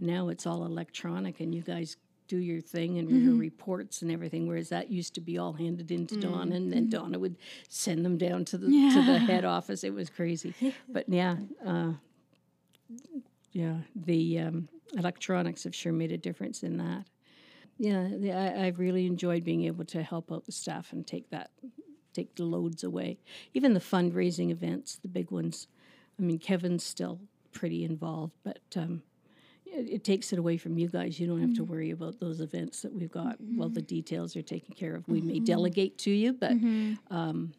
Now 0.01 0.29
it's 0.29 0.45
all 0.47 0.65
electronic 0.65 1.39
and 1.39 1.53
you 1.53 1.61
guys 1.61 1.97
do 2.27 2.37
your 2.37 2.61
thing 2.61 2.97
and 2.97 3.09
your 3.09 3.35
reports 3.35 4.01
and 4.01 4.11
everything, 4.11 4.47
whereas 4.47 4.69
that 4.69 4.91
used 4.91 5.13
to 5.15 5.21
be 5.21 5.37
all 5.37 5.53
handed 5.53 5.91
into 5.91 6.15
Donna 6.19 6.55
and 6.55 6.73
then 6.73 6.89
Donna 6.89 7.17
would 7.19 7.37
send 7.69 8.03
them 8.03 8.17
down 8.17 8.43
to 8.45 8.57
the 8.57 8.67
to 8.67 9.01
the 9.05 9.19
head 9.19 9.45
office. 9.45 9.83
It 9.83 9.93
was 9.93 10.09
crazy. 10.09 10.53
but 10.89 11.07
yeah, 11.07 11.35
uh, 11.65 11.93
yeah, 13.57 13.77
the 13.95 14.37
um, 14.37 14.69
electronics 14.95 15.63
have 15.63 15.73
sure 15.73 15.91
made 15.91 16.11
a 16.11 16.17
difference 16.17 16.61
in 16.61 16.77
that. 16.77 17.05
Yeah, 17.79 18.07
the, 18.15 18.31
I, 18.31 18.67
I've 18.67 18.77
really 18.77 19.07
enjoyed 19.07 19.43
being 19.43 19.63
able 19.63 19.83
to 19.85 20.03
help 20.03 20.31
out 20.31 20.45
the 20.45 20.51
staff 20.51 20.93
and 20.93 21.07
take 21.07 21.31
that, 21.31 21.49
take 22.13 22.35
the 22.35 22.43
loads 22.43 22.83
away. 22.83 23.17
Even 23.55 23.73
the 23.73 23.79
fundraising 23.79 24.51
events, 24.51 24.97
the 24.97 25.07
big 25.07 25.31
ones. 25.31 25.67
I 26.19 26.21
mean, 26.21 26.37
Kevin's 26.37 26.83
still 26.83 27.19
pretty 27.51 27.83
involved, 27.83 28.33
but 28.43 28.59
um, 28.75 29.01
it, 29.65 29.89
it 29.89 30.03
takes 30.03 30.31
it 30.31 30.37
away 30.37 30.57
from 30.57 30.77
you 30.77 30.87
guys. 30.87 31.19
You 31.19 31.25
don't 31.25 31.41
have 31.41 31.55
to 31.55 31.63
worry 31.63 31.89
about 31.89 32.19
those 32.19 32.41
events 32.41 32.83
that 32.83 32.93
we've 32.93 33.09
got. 33.09 33.37
Well, 33.55 33.69
the 33.69 33.81
details 33.81 34.35
are 34.35 34.43
taken 34.43 34.75
care 34.75 34.93
of. 34.95 35.07
We 35.07 35.21
may 35.21 35.39
delegate 35.39 35.97
to 35.99 36.11
you, 36.11 36.33
but 36.33 36.51
um, 37.09 37.53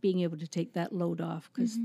being 0.00 0.22
able 0.22 0.38
to 0.38 0.48
take 0.48 0.72
that 0.72 0.92
load 0.92 1.20
off 1.20 1.48
because 1.54 1.78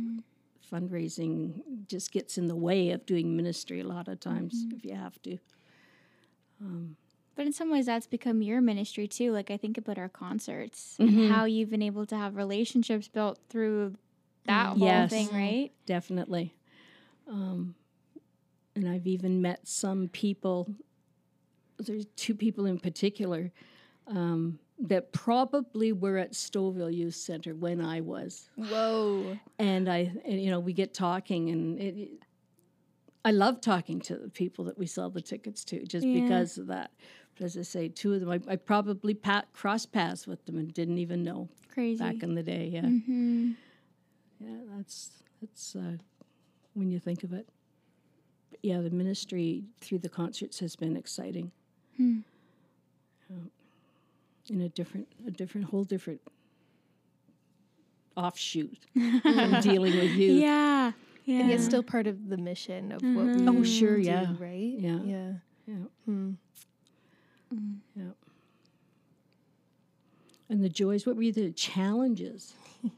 fundraising 0.71 1.62
just 1.88 2.12
gets 2.12 2.38
in 2.38 2.47
the 2.47 2.55
way 2.55 2.91
of 2.91 3.05
doing 3.05 3.36
ministry 3.36 3.79
a 3.81 3.88
lot 3.88 4.07
of 4.07 4.19
times 4.19 4.65
if 4.71 4.86
you 4.86 4.95
have 4.95 5.21
to. 5.23 5.38
But 7.36 7.45
in 7.47 7.53
some 7.53 7.71
ways, 7.71 7.88
that's 7.88 8.07
become 8.07 8.41
your 8.41 8.62
ministry 8.62 9.07
too. 9.07 9.31
Like 9.31 9.49
I 9.49 9.57
think 9.57 9.77
about 9.77 9.97
our 9.97 10.10
concerts 10.10 10.95
Mm-hmm. 10.99 11.19
and 11.19 11.31
how 11.31 11.45
you've 11.45 11.69
been 11.71 11.81
able 11.81 12.05
to 12.07 12.15
have 12.15 12.36
relationships 12.36 13.07
built 13.07 13.39
through 13.49 13.95
that 14.45 14.67
whole 14.67 14.77
Yes. 14.79 15.10
thing, 15.10 15.34
right? 15.34 15.71
Definitely. 15.86 16.53
Um, 17.27 17.75
and 18.75 18.88
I've 18.88 19.07
even 19.07 19.41
met 19.41 19.67
some 19.67 20.07
people, 20.10 20.73
there's 21.79 22.05
two 22.15 22.36
people 22.36 22.65
in 22.65 22.79
particular 22.79 23.51
um, 24.07 24.60
that 24.88 25.12
probably 25.13 25.91
were 25.94 26.17
at 26.17 26.32
Stouffville 26.34 26.94
Youth 26.94 27.15
Center 27.15 27.54
when 27.54 27.80
I 27.82 28.02
was. 28.02 28.50
Whoa. 28.56 29.38
And 29.60 29.88
I, 29.89 30.12
and, 30.26 30.41
you 30.41 30.50
know, 30.50 30.60
we 30.60 30.74
get 30.74 30.94
talking 30.94 31.50
and 31.50 31.80
it, 31.80 32.10
I 33.24 33.32
love 33.32 33.62
talking 33.62 34.00
to 34.02 34.15
the 34.17 34.30
people 34.30 34.65
that 34.65 34.78
we 34.78 34.88
sell 34.88 35.10
the 35.12 35.22
tickets 35.22 35.63
to 35.65 35.84
just 35.86 36.06
Yeah. 36.08 36.22
because 36.22 36.58
of 36.58 36.67
that. 36.67 36.91
But 37.36 37.46
as 37.46 37.58
I 37.58 37.62
say, 37.62 37.88
two 37.89 38.13
of 38.13 38.20
them, 38.22 38.30
I, 38.32 38.39
I 38.48 38.56
probably 38.56 39.13
pat, 39.13 39.48
crossed 39.54 39.91
paths 39.91 40.26
with 40.26 40.44
them 40.46 40.58
and 40.58 40.74
didn't 40.74 40.98
even 40.98 41.24
know 41.24 41.48
Crazy. 41.74 42.00
back 42.04 42.24
in 42.24 42.34
the 42.36 42.44
day. 42.44 42.70
Yeah. 42.74 42.82
hmm 42.82 43.52
Yeah, 44.39 44.58
that's 44.76 45.12
that's 45.41 45.76
uh, 45.76 45.98
when 46.74 46.89
you 46.89 47.00
think 47.00 47.24
of 47.24 47.34
it. 47.34 47.48
yeah, 48.63 48.82
the 48.82 48.89
ministry 48.89 49.63
through 49.80 50.00
the 50.00 50.10
concerts 50.10 50.60
has 50.60 50.76
been 50.76 50.96
exciting. 50.98 51.52
Hmm. 51.98 52.20
Um, 53.30 53.52
in 54.49 54.62
a 54.62 54.69
different, 54.69 55.08
a 55.27 55.32
different, 55.32 55.67
whole 55.67 55.84
different 55.84 56.21
offshoot 58.15 58.77
from 59.21 59.62
dealing 59.62 59.95
with 59.95 60.12
you. 60.12 60.34
Yeah. 60.34 60.91
Yeah. 61.25 61.39
And 61.39 61.49
yet 61.49 61.62
still 61.62 61.84
part 61.84 62.08
of 62.08 62.30
the 62.30 62.38
mission 62.38 62.91
of 62.91 63.01
what 63.01 63.25
mm-hmm. 63.25 63.54
we 63.54 63.60
Oh, 63.60 63.63
sure, 63.63 63.97
do, 63.97 64.01
yeah. 64.01 64.34
right? 64.39 64.73
Yeah. 64.77 64.99
Yeah. 65.04 65.32
Yeah. 65.67 65.75
Hmm. 66.06 66.32
Mm-hmm. 67.54 68.01
Yeah. 68.01 68.12
And 70.49 70.63
the 70.63 70.69
joys, 70.69 71.06
what 71.06 71.15
were 71.15 71.32
the 71.32 71.51
challenges? 71.51 72.54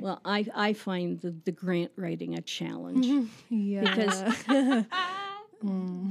well, 0.00 0.20
I, 0.24 0.46
I 0.54 0.72
find 0.72 1.20
the, 1.20 1.34
the 1.44 1.52
grant 1.52 1.92
writing 1.96 2.36
a 2.36 2.42
challenge 2.42 3.06
mm-hmm. 3.06 3.56
Yeah. 3.56 3.80
because 3.80 4.84
hmm. 5.62 6.10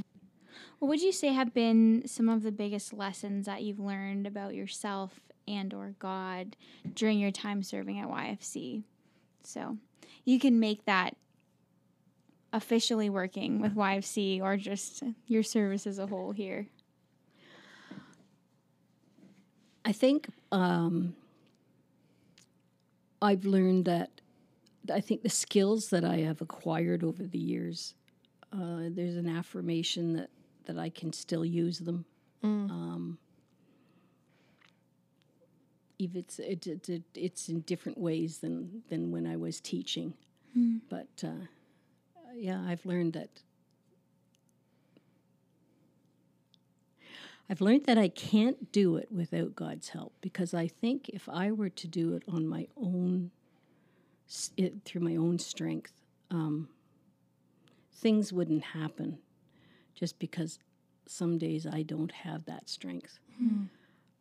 What 0.82 0.88
would 0.88 1.02
you 1.04 1.12
say 1.12 1.28
have 1.28 1.54
been 1.54 2.08
some 2.08 2.28
of 2.28 2.42
the 2.42 2.52
biggest 2.52 2.92
lessons 2.92 3.46
that 3.46 3.62
you've 3.62 3.80
learned 3.80 4.26
about 4.26 4.56
yourself 4.56 5.20
and 5.48 5.72
or 5.76 5.94
God 6.00 6.56
during 6.96 7.20
your 7.20 7.30
time 7.30 7.62
serving 7.62 8.00
at 8.00 8.10
YFC? 8.10 8.82
So 9.44 9.78
you 10.26 10.40
can 10.40 10.60
make 10.60 10.86
that 10.86 11.16
officially 12.52 13.12
working 13.12 13.62
with 13.62 13.76
YFC 13.76 14.42
or 14.42 14.58
just 14.58 15.04
your 15.28 15.44
service 15.44 15.86
as 15.86 16.00
a 16.00 16.08
whole 16.08 16.32
here. 16.32 16.66
I 19.86 19.92
think 19.92 20.30
um, 20.52 21.16
I've 23.22 23.46
learned 23.46 23.86
that 23.86 24.10
I 24.92 25.00
think 25.00 25.22
the 25.22 25.30
skills 25.30 25.92
that 25.92 26.04
I 26.04 26.22
have 26.22 26.42
acquired 26.42 27.04
over 27.04 27.22
the 27.22 27.38
years, 27.38 27.94
uh, 28.52 28.90
there's 28.90 29.16
an 29.16 29.30
affirmation 29.30 30.14
that, 30.14 30.32
that 30.66 30.78
I 30.78 30.90
can 30.90 31.14
still 31.14 31.46
use 31.46 31.80
them. 31.80 32.06
Um, 32.44 33.18
if 36.00 36.16
it's 36.16 36.40
it, 36.40 36.66
it, 36.66 36.90
it, 36.90 37.04
it's 37.14 37.50
in 37.50 37.62
different 37.62 37.98
ways 37.98 38.40
than 38.40 38.82
than 38.90 39.12
when 39.12 39.28
I 39.28 39.36
was 39.36 39.60
teaching, 39.60 40.14
but 40.90 41.24
uh, 41.24 41.46
yeah, 42.36 42.64
I've 42.68 42.86
learned 42.86 43.14
that 43.14 43.42
I've 47.50 47.62
learned 47.62 47.86
that 47.86 47.98
I 47.98 48.08
can't 48.08 48.72
do 48.72 48.96
it 48.96 49.12
without 49.12 49.56
God's 49.56 49.90
help 49.90 50.14
because 50.22 50.54
I 50.54 50.68
think 50.68 51.10
if 51.10 51.28
I 51.28 51.52
were 51.52 51.70
to 51.70 51.88
do 51.88 52.16
it 52.16 52.24
on 52.28 52.48
my 52.48 52.68
own, 52.78 53.32
it, 54.56 54.86
through 54.86 55.02
my 55.02 55.18
own 55.18 55.38
strength, 55.38 55.92
um, 56.32 56.70
things 57.94 58.32
wouldn't 58.32 58.64
happen 58.64 59.20
just 60.02 60.18
because 60.18 60.58
some 61.06 61.38
days 61.38 61.68
I 61.68 61.84
don't 61.84 62.12
have 62.12 62.44
that 62.46 62.68
strength. 62.68 63.20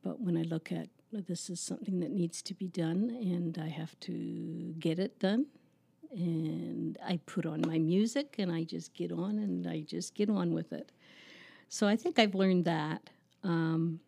But 0.04 0.20
when 0.20 0.36
I 0.36 0.42
look 0.42 0.70
at 0.70 0.88
this 1.10 1.48
is 1.48 1.58
something 1.58 2.00
that 2.00 2.10
needs 2.10 2.42
to 2.42 2.54
be 2.54 2.68
done 2.68 3.08
and 3.10 3.58
I 3.58 3.68
have 3.68 3.98
to 4.00 4.74
get 4.78 4.98
it 4.98 5.18
done, 5.18 5.46
and 6.12 6.98
I 7.02 7.18
put 7.24 7.46
on 7.46 7.62
my 7.66 7.78
music 7.78 8.36
and 8.38 8.52
I 8.52 8.64
just 8.64 8.92
get 8.92 9.10
on 9.10 9.38
and 9.38 9.66
I 9.66 9.80
just 9.80 10.14
get 10.14 10.28
on 10.28 10.52
with 10.52 10.72
it. 10.72 10.92
So 11.70 11.88
I 11.88 11.96
think 11.96 12.18
I've 12.18 12.34
learned 12.34 12.66
that. 12.66 13.08
Um, 13.42 14.00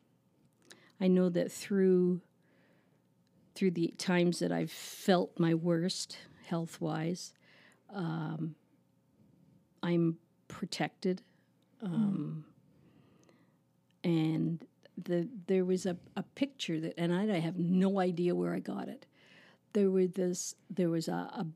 I 1.01 1.09
know 1.09 1.31
that 1.31 1.51
through 1.51 2.21
through 3.55 3.71
the 3.71 3.95
times 3.99 4.41
that 4.41 4.53
I've 4.53 4.71
felt 4.71 5.39
my 5.39 5.55
worst 5.55 6.19
health 6.47 6.81
wise, 6.81 7.33
um, 7.95 8.57
I'm 9.83 10.19
protected. 10.49 11.23
Um, 11.83 12.45
And 14.05 14.65
the 15.03 15.29
there 15.47 15.65
was 15.65 15.87
a, 15.87 15.97
a 16.17 16.23
picture 16.35 16.81
that, 16.81 16.95
and 16.99 17.13
I, 17.15 17.37
I 17.37 17.39
have 17.39 17.59
no 17.59 18.01
idea 18.01 18.35
where 18.35 18.55
I 18.55 18.59
got 18.61 18.89
it. 18.89 19.07
There 19.73 19.91
was 19.91 20.11
this. 20.13 20.55
There 20.71 20.91
was 20.91 21.09
a, 21.09 21.13
a 21.13 21.47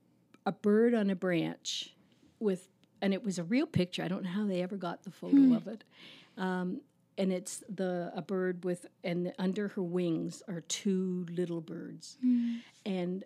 a 0.46 0.52
bird 0.52 0.94
on 0.94 1.10
a 1.10 1.16
branch 1.16 1.94
with, 2.38 2.68
and 3.02 3.12
it 3.12 3.24
was 3.24 3.38
a 3.38 3.44
real 3.44 3.66
picture. 3.66 4.04
I 4.04 4.08
don't 4.08 4.22
know 4.22 4.30
how 4.30 4.46
they 4.46 4.62
ever 4.62 4.76
got 4.76 5.02
the 5.02 5.10
photo 5.10 5.54
of 5.56 5.66
it. 5.66 5.82
Um, 6.38 6.80
and 7.18 7.32
it's 7.32 7.64
the 7.68 8.12
a 8.14 8.22
bird 8.22 8.64
with, 8.64 8.86
and 9.02 9.32
under 9.38 9.68
her 9.68 9.82
wings 9.82 10.42
are 10.48 10.60
two 10.60 11.26
little 11.30 11.60
birds, 11.60 12.16
and 12.84 13.24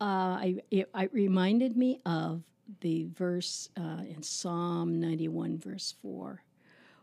uh, 0.00 0.04
I 0.40 0.56
it, 0.70 0.88
it 0.94 1.12
reminded 1.12 1.76
me 1.76 2.00
of 2.06 2.42
the 2.80 3.06
verse 3.14 3.68
uh, 3.76 4.02
in 4.08 4.22
Psalm 4.22 5.00
ninety 5.00 5.28
one, 5.28 5.58
verse 5.58 5.94
four, 6.02 6.42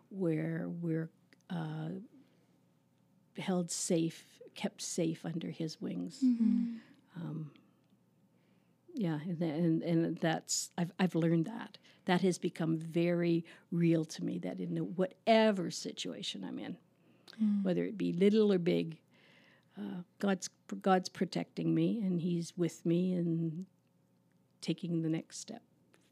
where 0.09 0.67
we're 0.81 1.09
uh, 1.49 1.89
held 3.37 3.71
safe, 3.71 4.25
kept 4.55 4.81
safe 4.81 5.25
under 5.25 5.49
His 5.49 5.81
wings. 5.81 6.19
Um, 7.15 7.51
yeah, 8.93 9.19
and, 9.27 9.41
and 9.41 9.83
and 9.83 10.17
that's 10.17 10.71
I've 10.77 10.91
I've 10.99 11.15
learned 11.15 11.45
that 11.45 11.77
that 12.05 12.21
has 12.21 12.37
become 12.37 12.77
very 12.77 13.45
real 13.71 14.05
to 14.05 14.23
me. 14.23 14.37
That 14.39 14.59
in 14.59 14.77
whatever 14.95 15.71
situation 15.71 16.43
I'm 16.43 16.59
in, 16.59 16.77
whether 17.63 17.83
it 17.85 17.97
be 17.97 18.13
little 18.13 18.51
or 18.51 18.59
big, 18.59 18.99
uh, 19.77 20.01
God's 20.19 20.49
God's 20.81 21.09
protecting 21.09 21.73
me, 21.73 22.01
and 22.01 22.19
He's 22.21 22.53
with 22.57 22.85
me 22.85 23.13
and 23.13 23.65
taking 24.63 25.01
the 25.01 25.09
next 25.09 25.39
step 25.39 25.61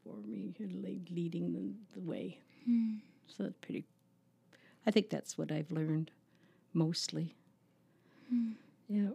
for 0.04 0.14
me, 0.26 0.54
leading 1.10 1.52
the, 1.52 1.98
the 1.98 2.06
way. 2.06 2.38
Hmm. 2.64 2.96
So 3.26 3.44
that's 3.44 3.56
pretty. 3.60 3.84
I 4.86 4.90
think 4.90 5.10
that's 5.10 5.38
what 5.38 5.50
I've 5.50 5.70
learned 5.70 6.10
mostly. 6.74 7.34
Hmm. 8.28 8.52
Yeah. 8.88 9.10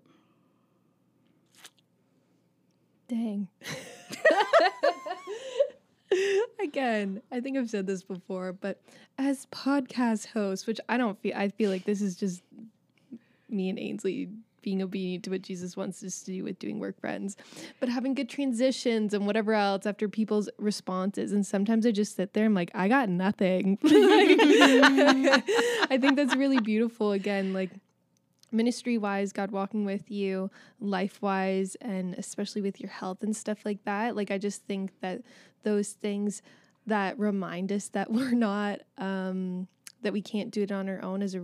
Dang. 3.07 3.47
Again, 6.61 7.21
I 7.31 7.39
think 7.39 7.57
I've 7.57 7.69
said 7.69 7.85
this 7.85 8.03
before, 8.03 8.53
but 8.53 8.81
as 9.17 9.45
podcast 9.47 10.27
host, 10.27 10.67
which 10.67 10.79
I 10.89 10.97
don't 10.97 11.19
feel, 11.21 11.33
I 11.35 11.49
feel 11.49 11.69
like 11.69 11.85
this 11.85 12.01
is 12.01 12.15
just 12.15 12.41
me 13.49 13.69
and 13.69 13.77
Ainsley 13.79 14.29
being 14.61 14.81
obedient 14.81 15.23
to 15.25 15.31
what 15.31 15.41
Jesus 15.41 15.77
wants 15.77 16.03
us 16.03 16.21
to 16.23 16.31
do 16.31 16.43
with 16.43 16.59
doing 16.59 16.79
work 16.79 16.99
friends, 16.99 17.37
but 17.79 17.89
having 17.89 18.13
good 18.13 18.29
transitions 18.29 19.13
and 19.13 19.25
whatever 19.25 19.53
else 19.53 19.85
after 19.85 20.09
people's 20.09 20.49
responses. 20.57 21.31
And 21.31 21.45
sometimes 21.45 21.85
I 21.85 21.91
just 21.91 22.15
sit 22.15 22.33
there, 22.33 22.45
and 22.45 22.51
I'm 22.51 22.55
like, 22.55 22.71
I 22.73 22.87
got 22.87 23.09
nothing. 23.09 23.77
I 25.89 25.97
think 25.99 26.15
that's 26.15 26.35
really 26.35 26.59
beautiful. 26.59 27.11
Again, 27.11 27.53
like 27.53 27.71
ministry 28.51 28.97
wise, 28.97 29.31
God 29.31 29.51
walking 29.51 29.85
with 29.85 30.09
you, 30.09 30.49
life 30.79 31.21
wise, 31.21 31.75
and 31.81 32.15
especially 32.15 32.61
with 32.61 32.79
your 32.79 32.89
health 32.89 33.23
and 33.23 33.35
stuff 33.35 33.59
like 33.65 33.83
that. 33.85 34.15
Like, 34.15 34.31
I 34.31 34.37
just 34.37 34.63
think 34.63 34.91
that 35.01 35.21
those 35.63 35.89
things 35.89 36.41
that 36.85 37.17
remind 37.19 37.71
us 37.71 37.89
that 37.89 38.11
we're 38.11 38.31
not, 38.31 38.81
um, 38.97 39.67
that 40.01 40.13
we 40.13 40.21
can't 40.21 40.51
do 40.51 40.63
it 40.63 40.71
on 40.71 40.89
our 40.89 41.01
own 41.01 41.21
is 41.21 41.35
a, 41.35 41.43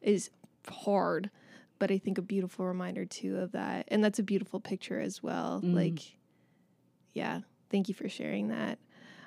is 0.00 0.30
hard. 0.68 1.30
But 1.78 1.90
I 1.90 1.98
think 1.98 2.18
a 2.18 2.22
beautiful 2.22 2.66
reminder 2.66 3.04
too 3.04 3.36
of 3.38 3.52
that. 3.52 3.86
And 3.88 4.02
that's 4.02 4.18
a 4.18 4.22
beautiful 4.22 4.60
picture 4.60 5.00
as 5.00 5.22
well. 5.22 5.60
Like, 5.74 6.16
yeah, 7.12 7.40
thank 7.70 7.88
you 7.88 7.94
for 7.94 8.08
sharing 8.08 8.48
that. 8.48 8.78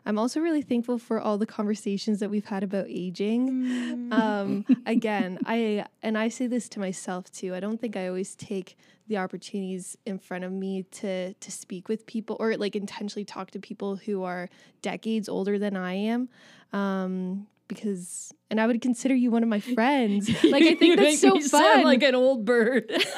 I'm 0.06 0.18
also 0.18 0.40
really 0.40 0.62
thankful 0.62 0.98
for 0.98 1.20
all 1.20 1.38
the 1.38 1.46
conversations 1.46 2.20
that 2.20 2.30
we've 2.30 2.46
had 2.46 2.64
about 2.64 2.86
aging. 2.90 4.10
Um, 4.12 4.66
again, 4.86 5.38
I 5.46 5.86
and 6.02 6.18
I 6.18 6.30
say 6.30 6.48
this 6.48 6.70
to 6.70 6.80
myself 6.80 7.32
too. 7.32 7.54
I 7.54 7.60
don't 7.60 7.80
think 7.80 7.96
I 7.96 8.08
always 8.08 8.36
take 8.36 8.78
the 9.08 9.18
opportunities 9.18 9.98
in 10.06 10.18
front 10.18 10.44
of 10.44 10.52
me 10.52 10.84
to 10.84 11.34
to 11.34 11.52
speak 11.52 11.90
with 11.90 12.06
people 12.06 12.38
or 12.40 12.56
like 12.58 12.76
intentionally 12.76 13.26
talk 13.26 13.52
to 13.52 13.60
people 13.60 13.98
who 13.98 14.24
are 14.24 14.50
decades 14.82 15.28
older 15.28 15.60
than 15.60 15.76
I 15.76 15.94
am. 15.94 16.30
Um, 16.74 17.48
because 17.69 18.34
and 18.49 18.60
I 18.60 18.67
would 18.67 18.82
consider 18.82 19.15
you 19.15 19.32
one 19.32 19.43
of 19.43 19.49
my 19.49 19.62
friends. 19.62 20.29
Like 20.49 20.63
I 20.63 20.73
think 20.75 20.97
that's 20.97 21.19
so 21.19 21.39
fun. 21.39 21.84
like 21.84 22.01
an 22.01 22.15
old 22.15 22.43
bird. 22.43 22.89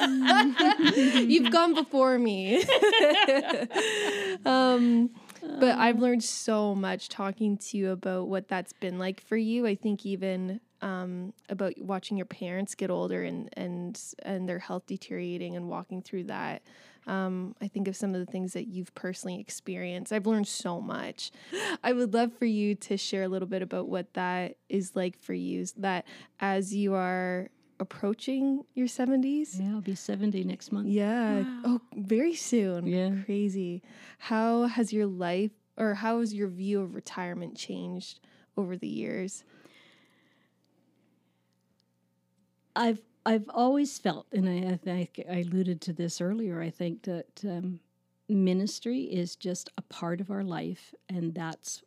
You've 0.94 1.50
gone 1.50 1.72
before 1.72 2.18
me. 2.18 2.62
um, 4.44 5.10
but 5.40 5.78
I've 5.78 5.98
learned 5.98 6.22
so 6.22 6.74
much 6.74 7.08
talking 7.08 7.56
to 7.56 7.78
you 7.78 7.90
about 7.90 8.28
what 8.28 8.48
that's 8.48 8.74
been 8.74 8.98
like 8.98 9.22
for 9.22 9.36
you. 9.36 9.66
I 9.66 9.74
think 9.76 10.04
even 10.04 10.60
um, 10.82 11.32
about 11.48 11.72
watching 11.78 12.18
your 12.18 12.26
parents 12.26 12.74
get 12.74 12.90
older 12.90 13.22
and 13.22 13.48
and 13.54 13.98
and 14.24 14.48
their 14.48 14.58
health 14.58 14.86
deteriorating 14.86 15.56
and 15.56 15.68
walking 15.68 16.02
through 16.02 16.24
that. 16.24 16.62
Um, 17.06 17.56
I 17.60 17.68
think 17.68 17.88
of 17.88 17.96
some 17.96 18.14
of 18.14 18.24
the 18.24 18.30
things 18.30 18.52
that 18.52 18.68
you've 18.68 18.94
personally 18.94 19.40
experienced. 19.40 20.12
I've 20.12 20.26
learned 20.26 20.46
so 20.48 20.80
much. 20.80 21.32
I 21.82 21.92
would 21.92 22.14
love 22.14 22.32
for 22.38 22.44
you 22.44 22.74
to 22.76 22.96
share 22.96 23.24
a 23.24 23.28
little 23.28 23.48
bit 23.48 23.60
about 23.62 23.88
what 23.88 24.14
that 24.14 24.56
is 24.68 24.94
like 24.94 25.18
for 25.18 25.34
you. 25.34 25.66
That 25.78 26.06
as 26.38 26.74
you 26.74 26.94
are 26.94 27.50
approaching 27.80 28.64
your 28.74 28.86
70s, 28.86 29.58
yeah, 29.60 29.72
I'll 29.74 29.80
be 29.80 29.94
70 29.96 30.44
next 30.44 30.70
month. 30.70 30.86
yeah. 30.86 31.42
Oh, 31.64 31.80
very 31.96 32.34
soon. 32.34 32.86
Yeah. 32.86 33.10
Crazy. 33.24 33.82
How 34.18 34.66
has 34.66 34.92
your 34.92 35.06
life 35.06 35.50
or 35.76 35.94
how 35.94 36.20
has 36.20 36.32
your 36.32 36.48
view 36.48 36.80
of 36.80 36.94
retirement 36.94 37.56
changed 37.56 38.20
over 38.56 38.76
the 38.76 38.86
years? 38.86 39.42
I've 42.76 43.00
I've 43.24 43.48
always 43.50 43.98
felt, 43.98 44.26
and 44.32 44.48
I, 44.48 44.72
I 44.72 44.76
think 44.76 45.22
I 45.30 45.40
alluded 45.40 45.80
to 45.82 45.92
this 45.92 46.20
earlier. 46.20 46.60
I 46.60 46.70
think 46.70 47.02
that 47.02 47.44
um, 47.44 47.78
ministry 48.28 49.02
is 49.02 49.36
just 49.36 49.70
a 49.78 49.82
part 49.82 50.20
of 50.20 50.30
our 50.30 50.42
life, 50.42 50.94
and 51.08 51.34
that's 51.34 51.82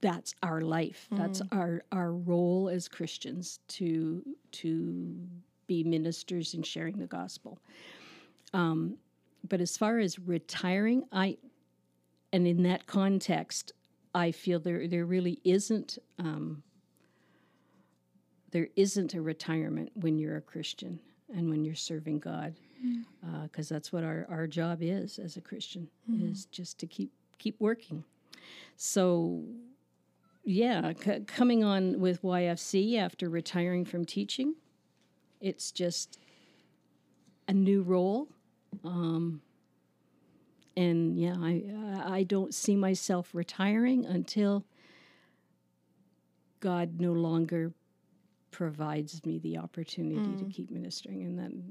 that's 0.00 0.34
our 0.42 0.60
life. 0.60 1.08
That's 1.10 1.40
our 1.52 1.82
our 1.92 2.12
role 2.12 2.68
as 2.68 2.88
Christians 2.88 3.60
to 3.68 4.22
to 4.52 5.16
be 5.66 5.84
ministers 5.84 6.54
and 6.54 6.64
sharing 6.64 6.98
the 6.98 7.06
gospel. 7.06 7.58
Um, 8.54 8.96
but 9.48 9.60
as 9.60 9.76
far 9.76 9.98
as 9.98 10.18
retiring, 10.18 11.04
I 11.12 11.36
and 12.32 12.46
in 12.46 12.62
that 12.64 12.86
context, 12.86 13.72
I 14.14 14.32
feel 14.32 14.60
there 14.60 14.88
there 14.88 15.06
really 15.06 15.40
isn't 15.44 15.98
um, 16.18 16.62
there 18.50 18.68
isn't 18.76 19.14
a 19.14 19.20
retirement 19.20 19.90
when 19.94 20.18
you're 20.18 20.36
a 20.36 20.40
Christian 20.40 20.98
and 21.34 21.50
when 21.50 21.64
you're 21.64 21.74
serving 21.74 22.18
God, 22.18 22.54
mm. 22.84 23.04
uh, 23.26 23.42
because 23.42 23.68
that's 23.68 23.92
what 23.92 24.04
our, 24.04 24.26
our 24.30 24.46
job 24.46 24.78
is 24.80 25.18
as 25.18 25.36
a 25.36 25.40
Christian 25.40 25.88
mm-hmm. 26.10 26.30
is 26.30 26.46
just 26.46 26.78
to 26.78 26.86
keep 26.86 27.12
keep 27.38 27.56
working. 27.60 28.04
So, 28.76 29.44
yeah, 30.44 30.92
c- 30.92 31.20
coming 31.26 31.62
on 31.62 32.00
with 32.00 32.22
YFC 32.22 32.98
after 32.98 33.28
retiring 33.28 33.84
from 33.84 34.04
teaching, 34.04 34.54
it's 35.40 35.70
just 35.70 36.18
a 37.46 37.52
new 37.52 37.82
role. 37.82 38.28
Um, 38.84 39.42
and 40.76 41.18
yeah, 41.18 41.36
I 41.38 41.62
I 42.04 42.22
don't 42.22 42.54
see 42.54 42.76
myself 42.76 43.34
retiring 43.34 44.06
until 44.06 44.64
God 46.60 47.00
no 47.00 47.12
longer 47.12 47.72
provides 48.50 49.24
me 49.24 49.38
the 49.38 49.58
opportunity 49.58 50.36
to 50.36 50.44
mm. 50.44 50.52
keep 50.52 50.70
ministering, 50.70 51.22
and 51.22 51.38
then 51.38 51.62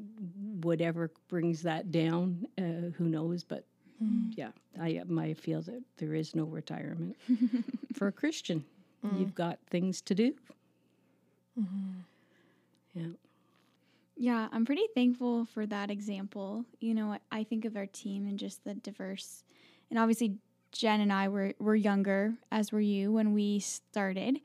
whatever 0.61 1.11
brings 1.27 1.61
that 1.63 1.91
down, 1.91 2.47
uh, 2.57 2.91
who 2.97 3.05
knows? 3.05 3.43
But 3.43 3.65
mm. 4.03 4.31
yeah, 4.35 4.51
I 4.79 4.97
um, 4.97 5.17
I 5.17 5.33
feel 5.33 5.61
that 5.63 5.81
there 5.97 6.13
is 6.13 6.35
no 6.35 6.45
retirement 6.45 7.15
for 7.93 8.07
a 8.07 8.11
Christian. 8.11 8.63
Mm. 9.05 9.19
You've 9.19 9.35
got 9.35 9.59
things 9.69 10.01
to 10.01 10.15
do. 10.15 10.33
Mm-hmm. 11.59 11.99
Yeah. 12.93 13.07
Yeah, 14.19 14.47
I'm 14.51 14.65
pretty 14.65 14.87
thankful 14.95 15.45
for 15.45 15.67
that 15.67 15.91
example. 15.91 16.65
You 16.79 16.95
know, 16.95 17.13
I- 17.13 17.19
I 17.39 17.43
think 17.43 17.65
of 17.65 17.77
our 17.77 17.85
team 17.85 18.27
and 18.27 18.39
just 18.39 18.63
the 18.63 18.73
diverse, 18.73 19.43
and 19.89 19.99
obviously 19.99 20.37
Jen 20.71 21.01
and 21.01 21.13
I 21.13 21.27
were 21.27 21.53
were 21.59 21.75
younger, 21.75 22.35
as 22.51 22.71
were 22.71 22.81
you 22.81 23.11
when 23.11 23.33
we 23.33 23.59
started. 23.59 24.39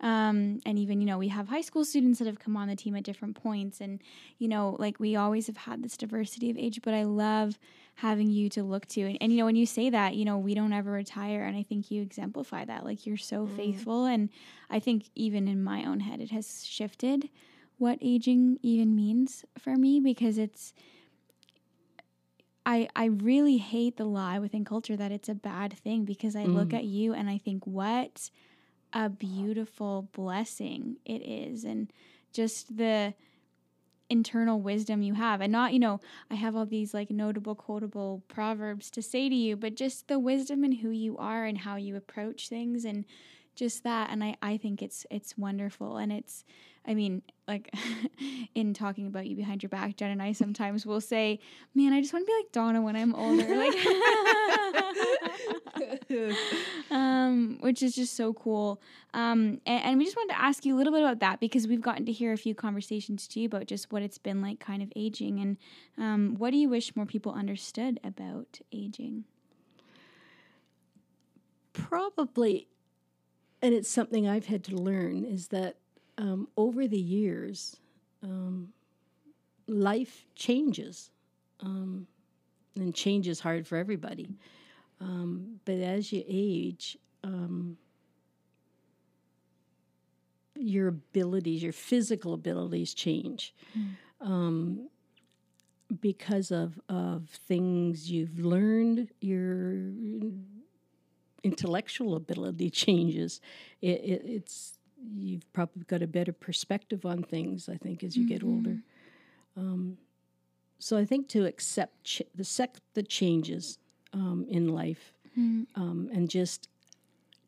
Um, 0.00 0.60
and 0.64 0.78
even 0.78 1.00
you 1.00 1.06
know 1.06 1.18
we 1.18 1.28
have 1.28 1.48
high 1.48 1.60
school 1.60 1.84
students 1.84 2.20
that 2.20 2.26
have 2.26 2.38
come 2.38 2.56
on 2.56 2.68
the 2.68 2.76
team 2.76 2.94
at 2.94 3.02
different 3.02 3.34
points, 3.34 3.80
and 3.80 4.00
you 4.38 4.46
know 4.46 4.76
like 4.78 5.00
we 5.00 5.16
always 5.16 5.48
have 5.48 5.56
had 5.56 5.82
this 5.82 5.96
diversity 5.96 6.50
of 6.50 6.56
age. 6.56 6.80
But 6.82 6.94
I 6.94 7.02
love 7.02 7.58
having 7.96 8.30
you 8.30 8.48
to 8.50 8.62
look 8.62 8.86
to, 8.86 9.00
and, 9.02 9.18
and 9.20 9.32
you 9.32 9.38
know 9.38 9.44
when 9.46 9.56
you 9.56 9.66
say 9.66 9.90
that, 9.90 10.14
you 10.14 10.24
know 10.24 10.38
we 10.38 10.54
don't 10.54 10.72
ever 10.72 10.92
retire, 10.92 11.44
and 11.44 11.56
I 11.56 11.64
think 11.64 11.90
you 11.90 12.00
exemplify 12.02 12.64
that. 12.66 12.84
Like 12.84 13.06
you're 13.06 13.16
so 13.16 13.46
faithful, 13.56 14.04
and 14.04 14.28
I 14.70 14.78
think 14.78 15.10
even 15.16 15.48
in 15.48 15.64
my 15.64 15.84
own 15.84 16.00
head 16.00 16.20
it 16.20 16.30
has 16.30 16.64
shifted 16.64 17.28
what 17.78 17.98
aging 18.00 18.58
even 18.62 18.94
means 18.94 19.44
for 19.58 19.76
me 19.76 20.00
because 20.00 20.36
it's 20.36 20.74
I 22.66 22.88
I 22.94 23.06
really 23.06 23.56
hate 23.56 23.96
the 23.96 24.04
lie 24.04 24.38
within 24.38 24.64
culture 24.64 24.96
that 24.96 25.10
it's 25.10 25.28
a 25.28 25.34
bad 25.34 25.72
thing 25.72 26.04
because 26.04 26.36
I 26.36 26.44
look 26.44 26.74
at 26.74 26.84
you 26.84 27.14
and 27.14 27.30
I 27.30 27.38
think 27.38 27.66
what 27.66 28.30
a 28.92 29.08
beautiful 29.08 30.08
blessing 30.12 30.96
it 31.04 31.22
is 31.22 31.64
and 31.64 31.92
just 32.32 32.76
the 32.76 33.14
internal 34.10 34.60
wisdom 34.60 35.02
you 35.02 35.14
have. 35.14 35.40
And 35.40 35.52
not 35.52 35.72
you 35.72 35.78
know 35.78 36.00
I 36.30 36.34
have 36.34 36.56
all 36.56 36.66
these 36.66 36.94
like 36.94 37.10
notable 37.10 37.54
quotable 37.54 38.22
proverbs 38.28 38.90
to 38.92 39.02
say 39.02 39.28
to 39.28 39.34
you 39.34 39.56
but 39.56 39.74
just 39.74 40.08
the 40.08 40.18
wisdom 40.18 40.64
in 40.64 40.72
who 40.72 40.90
you 40.90 41.16
are 41.18 41.44
and 41.44 41.58
how 41.58 41.76
you 41.76 41.96
approach 41.96 42.48
things 42.48 42.84
and 42.84 43.04
just 43.54 43.84
that. 43.84 44.10
And 44.10 44.24
I 44.24 44.36
I 44.40 44.56
think 44.56 44.82
it's 44.82 45.06
it's 45.10 45.36
wonderful. 45.36 45.98
And 45.98 46.12
it's 46.12 46.44
I 46.86 46.94
mean, 46.94 47.20
like 47.46 47.70
in 48.54 48.72
talking 48.72 49.06
about 49.06 49.26
you 49.26 49.36
behind 49.36 49.62
your 49.62 49.68
back, 49.68 49.96
Jen 49.96 50.10
and 50.10 50.22
I 50.22 50.32
sometimes 50.32 50.86
will 50.86 51.02
say, 51.02 51.38
"Man, 51.74 51.92
I 51.92 52.00
just 52.00 52.14
want 52.14 52.26
to 52.26 52.32
be 52.32 52.36
like 52.36 52.50
Donna 52.50 52.80
when 52.80 52.96
I'm 52.96 53.14
older," 53.14 53.54
like, 53.54 53.74
um, 57.28 57.58
which 57.60 57.82
is 57.82 57.94
just 57.94 58.16
so 58.16 58.32
cool. 58.32 58.80
Um, 59.14 59.60
and, 59.66 59.84
and 59.84 59.98
we 59.98 60.04
just 60.04 60.16
wanted 60.16 60.34
to 60.34 60.40
ask 60.40 60.64
you 60.64 60.74
a 60.74 60.78
little 60.78 60.92
bit 60.92 61.02
about 61.02 61.20
that 61.20 61.40
because 61.40 61.66
we've 61.66 61.80
gotten 61.80 62.06
to 62.06 62.12
hear 62.12 62.32
a 62.32 62.36
few 62.36 62.54
conversations 62.54 63.26
too 63.28 63.44
about 63.44 63.66
just 63.66 63.92
what 63.92 64.02
it's 64.02 64.18
been 64.18 64.42
like, 64.42 64.60
kind 64.60 64.82
of 64.82 64.92
aging, 64.96 65.40
and 65.40 65.56
um, 65.96 66.34
what 66.38 66.50
do 66.50 66.56
you 66.56 66.68
wish 66.68 66.94
more 66.96 67.06
people 67.06 67.32
understood 67.32 68.00
about 68.04 68.60
aging? 68.72 69.24
Probably, 71.72 72.66
and 73.62 73.72
it's 73.72 73.88
something 73.88 74.28
I've 74.28 74.46
had 74.46 74.64
to 74.64 74.74
learn 74.74 75.24
is 75.24 75.48
that 75.48 75.76
um, 76.16 76.48
over 76.56 76.88
the 76.88 76.98
years, 76.98 77.76
um, 78.22 78.72
life 79.68 80.26
changes. 80.34 81.10
Um, 81.60 82.06
and 82.76 82.94
change 82.94 83.28
is 83.28 83.40
hard 83.40 83.66
for 83.66 83.76
everybody. 83.76 84.28
Um, 85.00 85.60
but 85.64 85.76
as 85.76 86.12
you 86.12 86.24
age, 86.28 86.98
um, 87.24 87.76
your 90.56 90.88
abilities, 90.88 91.62
your 91.62 91.72
physical 91.72 92.34
abilities 92.34 92.94
change. 92.94 93.54
Um, 94.20 94.88
because 96.00 96.50
of, 96.50 96.78
of 96.88 97.28
things 97.28 98.10
you've 98.10 98.38
learned, 98.38 99.08
your 99.20 99.74
intellectual 101.42 102.14
ability 102.16 102.70
changes. 102.70 103.40
It, 103.80 104.00
it, 104.02 104.22
it's 104.24 104.78
you've 105.14 105.50
probably 105.52 105.84
got 105.84 106.02
a 106.02 106.06
better 106.06 106.32
perspective 106.32 107.06
on 107.06 107.22
things. 107.22 107.68
I 107.68 107.76
think 107.76 108.02
as 108.02 108.16
you 108.16 108.28
get 108.28 108.42
older. 108.42 108.78
Um, 109.56 109.96
so 110.78 110.96
I 110.96 111.04
think 111.04 111.28
to 111.28 111.46
accept 111.46 112.04
ch- 112.04 112.22
the 112.34 112.44
sec- 112.44 112.80
the 112.94 113.02
changes 113.02 113.78
um, 114.12 114.44
in 114.48 114.68
life, 114.68 115.12
um, 115.76 116.10
and 116.12 116.28
just 116.28 116.68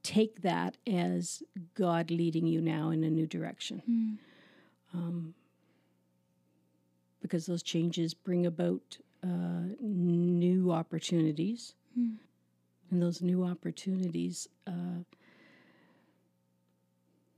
take 0.03 0.43
that 0.43 0.77
as 0.87 1.43
God 1.75 2.11
leading 2.11 2.47
you 2.47 2.61
now 2.61 2.91
in 2.91 3.05
a 3.05 3.11
new 3.11 3.27
direction. 3.27 4.19
Um, 4.95 5.35
because 7.23 7.47
those 7.47 7.63
changes 7.63 8.15
bring 8.15 8.47
about 8.47 8.99
uh, 9.23 9.75
new 9.81 10.73
opportunities. 10.73 11.75
And 12.91 13.01
those 13.03 13.23
new 13.23 13.45
opportunities 13.45 14.49
uh, 14.67 15.05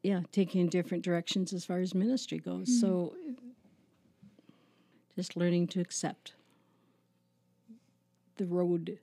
yeah 0.02 0.20
taking 0.32 0.60
in 0.62 0.68
different 0.68 1.04
directions 1.04 1.52
as 1.52 1.64
far 1.64 1.80
as 1.80 1.94
ministry 1.94 2.38
goes. 2.38 2.80
So 2.80 3.14
just 5.14 5.36
learning 5.36 5.68
to 5.68 5.80
accept 5.80 6.34
the 8.36 8.46
road 8.46 8.98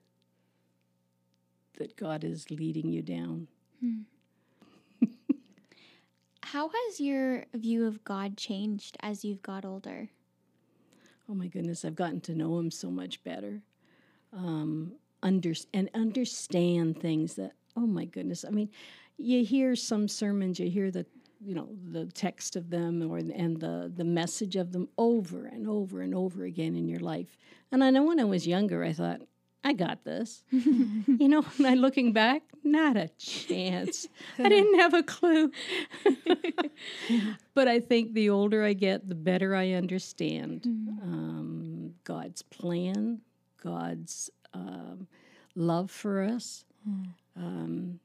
that 1.79 1.97
god 1.97 2.23
is 2.23 2.51
leading 2.51 2.89
you 2.91 3.01
down. 3.01 3.47
How 6.43 6.69
has 6.69 6.99
your 6.99 7.45
view 7.53 7.85
of 7.85 8.03
God 8.03 8.35
changed 8.37 8.97
as 9.01 9.23
you've 9.23 9.41
got 9.41 9.65
older? 9.65 10.09
oh 11.29 11.33
my 11.33 11.47
goodness 11.47 11.85
i've 11.85 11.95
gotten 11.95 12.19
to 12.19 12.33
know 12.33 12.57
him 12.57 12.71
so 12.71 12.89
much 12.89 13.23
better. 13.23 13.61
Um, 14.31 14.93
under, 15.21 15.53
and 15.73 15.89
understand 15.95 16.99
things 17.01 17.33
that 17.35 17.53
oh 17.75 17.87
my 17.87 18.05
goodness 18.05 18.45
i 18.45 18.51
mean 18.51 18.69
you 19.17 19.43
hear 19.43 19.75
some 19.75 20.07
sermons 20.07 20.59
you 20.59 20.69
hear 20.69 20.91
the 20.91 21.05
you 21.41 21.55
know 21.55 21.67
the 21.91 22.05
text 22.07 22.55
of 22.55 22.69
them 22.69 23.01
or 23.11 23.17
and 23.17 23.59
the 23.59 23.91
the 23.95 24.03
message 24.03 24.55
of 24.55 24.71
them 24.71 24.87
over 24.97 25.45
and 25.45 25.67
over 25.67 26.01
and 26.01 26.13
over 26.13 26.43
again 26.43 26.75
in 26.75 26.87
your 26.87 26.99
life. 26.99 27.37
And 27.71 27.83
i 27.83 27.89
know 27.89 28.03
when 28.03 28.19
i 28.19 28.23
was 28.23 28.47
younger 28.47 28.83
i 28.83 28.93
thought 28.93 29.21
i 29.63 29.73
got 29.73 30.03
this. 30.03 30.43
You 30.51 31.27
know 31.27 31.45
i 31.65 31.73
looking 31.73 32.13
back 32.13 32.43
not 32.63 32.97
a 32.97 33.09
chance. 33.17 34.07
I 34.37 34.49
didn't 34.49 34.79
have 34.79 34.93
a 34.93 35.03
clue. 35.03 35.51
But 37.53 37.67
i 37.67 37.79
think 37.79 38.13
the 38.13 38.29
older 38.29 38.63
i 38.63 38.73
get 38.73 39.09
the 39.09 39.15
better 39.15 39.53
i 39.53 39.71
understand 39.73 40.65
um, 41.03 41.93
god's 42.05 42.41
plan 42.41 43.19
god's 43.61 44.29
um, 44.53 45.07
love 45.55 45.91
for 45.91 46.23
us 46.23 46.63
um, 47.35 47.99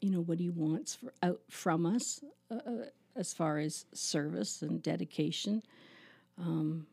you 0.00 0.10
know 0.10 0.20
what 0.20 0.38
he 0.38 0.48
wants 0.50 0.94
for 0.94 1.12
out 1.22 1.40
from 1.50 1.86
us 1.86 2.22
uh, 2.50 2.54
uh, 2.54 2.84
as 3.16 3.34
far 3.34 3.58
as 3.58 3.84
service 3.92 4.62
and 4.62 4.82
dedication. 4.82 5.62
Um, 6.38 6.86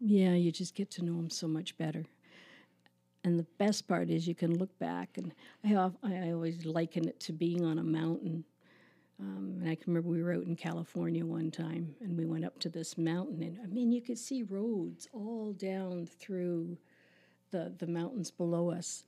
yeah, 0.00 0.32
you 0.34 0.52
just 0.52 0.74
get 0.74 0.90
to 0.92 1.04
know 1.04 1.16
them 1.16 1.30
so 1.30 1.48
much 1.48 1.76
better. 1.76 2.04
And 3.24 3.38
the 3.38 3.46
best 3.58 3.88
part 3.88 4.10
is 4.10 4.28
you 4.28 4.34
can 4.34 4.58
look 4.58 4.76
back, 4.78 5.18
and 5.18 5.34
I, 5.64 5.68
have, 5.68 5.96
I 6.02 6.30
always 6.30 6.64
liken 6.64 7.08
it 7.08 7.18
to 7.20 7.32
being 7.32 7.64
on 7.64 7.78
a 7.78 7.82
mountain. 7.82 8.44
Um, 9.20 9.58
and 9.60 9.68
I 9.68 9.74
can 9.74 9.92
remember 9.92 10.08
we 10.08 10.22
were 10.22 10.32
out 10.32 10.44
in 10.44 10.54
California 10.54 11.26
one 11.26 11.50
time, 11.50 11.94
and 12.00 12.16
we 12.16 12.24
went 12.24 12.44
up 12.44 12.58
to 12.60 12.68
this 12.68 12.96
mountain, 12.96 13.42
and 13.42 13.58
I 13.62 13.66
mean, 13.66 13.90
you 13.90 14.00
could 14.00 14.18
see 14.18 14.44
roads 14.44 15.08
all 15.12 15.52
down 15.52 16.06
through 16.06 16.78
the 17.50 17.72
the 17.78 17.86
mountains 17.88 18.30
below 18.30 18.70
us, 18.70 19.04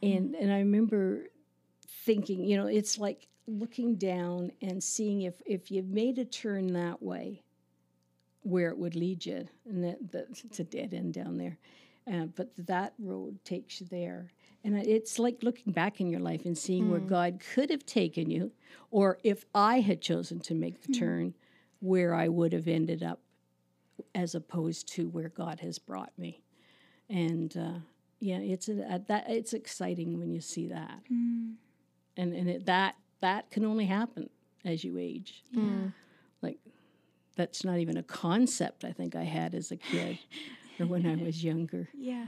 and 0.00 0.36
and 0.36 0.52
I 0.52 0.58
remember 0.58 1.24
thinking, 2.04 2.44
you 2.44 2.56
know, 2.56 2.66
it's 2.66 2.98
like 2.98 3.26
looking 3.48 3.96
down 3.96 4.52
and 4.62 4.82
seeing 4.82 5.22
if 5.22 5.42
if 5.44 5.72
you 5.72 5.82
made 5.82 6.18
a 6.18 6.24
turn 6.24 6.72
that 6.74 7.02
way, 7.02 7.42
where 8.48 8.70
it 8.70 8.78
would 8.78 8.96
lead 8.96 9.26
you, 9.26 9.46
and 9.68 9.84
that, 9.84 10.10
that 10.12 10.26
it's 10.44 10.58
a 10.58 10.64
dead 10.64 10.94
end 10.94 11.12
down 11.12 11.36
there, 11.36 11.58
uh, 12.10 12.26
but 12.34 12.50
that 12.56 12.94
road 12.98 13.38
takes 13.44 13.80
you 13.80 13.86
there. 13.90 14.32
And 14.64 14.76
it's 14.76 15.18
like 15.18 15.42
looking 15.42 15.72
back 15.72 16.00
in 16.00 16.08
your 16.10 16.20
life 16.20 16.44
and 16.44 16.56
seeing 16.58 16.90
where 16.90 17.00
God 17.00 17.40
could 17.54 17.70
have 17.70 17.86
taken 17.86 18.28
you, 18.30 18.50
or 18.90 19.18
if 19.22 19.44
I 19.54 19.80
had 19.80 20.00
chosen 20.00 20.40
to 20.40 20.54
make 20.54 20.82
the 20.82 20.92
turn, 20.92 21.34
where 21.80 22.12
I 22.14 22.28
would 22.28 22.52
have 22.52 22.66
ended 22.66 23.02
up, 23.02 23.20
as 24.14 24.34
opposed 24.34 24.88
to 24.94 25.08
where 25.08 25.28
God 25.28 25.60
has 25.60 25.78
brought 25.78 26.12
me. 26.18 26.42
And 27.08 27.56
uh, 27.56 27.78
yeah, 28.20 28.38
it's 28.38 28.68
a, 28.68 28.80
a, 28.90 28.98
that 29.06 29.26
it's 29.28 29.52
exciting 29.52 30.18
when 30.18 30.30
you 30.32 30.40
see 30.40 30.68
that, 30.68 31.00
and 32.16 32.32
and 32.34 32.48
it, 32.48 32.66
that 32.66 32.96
that 33.20 33.50
can 33.50 33.64
only 33.64 33.86
happen 33.86 34.28
as 34.64 34.82
you 34.84 34.98
age. 34.98 35.44
Like 35.54 35.64
that's 37.38 37.64
not 37.64 37.78
even 37.78 37.96
a 37.96 38.02
concept 38.02 38.84
I 38.84 38.92
think 38.92 39.16
I 39.16 39.22
had 39.24 39.54
as 39.54 39.70
a 39.70 39.76
kid 39.76 40.18
or 40.78 40.84
when 40.86 41.06
I 41.06 41.14
was 41.14 41.42
younger. 41.42 41.88
Yeah. 41.96 42.26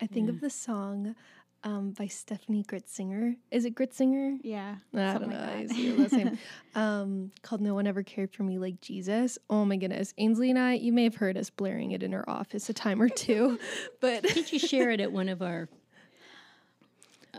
I 0.00 0.06
think 0.06 0.30
of 0.30 0.40
the 0.40 0.48
song 0.48 1.16
um, 1.64 1.90
by 1.90 2.04
Steffany 2.06 2.64
Gretzinger. 2.64 3.34
Is 3.50 3.64
it 3.64 3.74
Gritzinger? 3.74 4.38
Yeah. 4.42 4.76
I 4.94 5.12
something 5.12 5.30
don't 5.30 5.40
know. 5.40 5.44
like 5.46 5.56
I 5.56 5.62
that. 5.66 5.70
see 5.70 5.88
your 5.88 5.98
last. 5.98 6.14
Um, 6.76 7.32
called 7.42 7.60
"No 7.60 7.74
One 7.74 7.88
Ever 7.88 8.04
Cared 8.04 8.32
for 8.32 8.44
Me 8.44 8.58
Like 8.58 8.80
Jesus." 8.80 9.36
Oh 9.50 9.64
my 9.64 9.74
goodness, 9.76 10.14
Ainsley 10.16 10.50
and 10.50 10.58
I. 10.58 10.74
You 10.74 10.92
may 10.92 11.02
have 11.02 11.16
heard 11.16 11.36
us 11.36 11.50
blaring 11.50 11.90
it 11.90 12.04
in 12.04 12.14
our 12.14 12.24
office 12.28 12.68
a 12.68 12.72
time 12.72 13.02
or 13.02 13.08
two, 13.08 13.58
but 14.00 14.22
Did 14.22 14.52
you 14.52 14.60
share 14.60 14.90
it 14.90 15.00
at 15.00 15.10
one 15.10 15.28
of 15.28 15.42
our? 15.42 15.68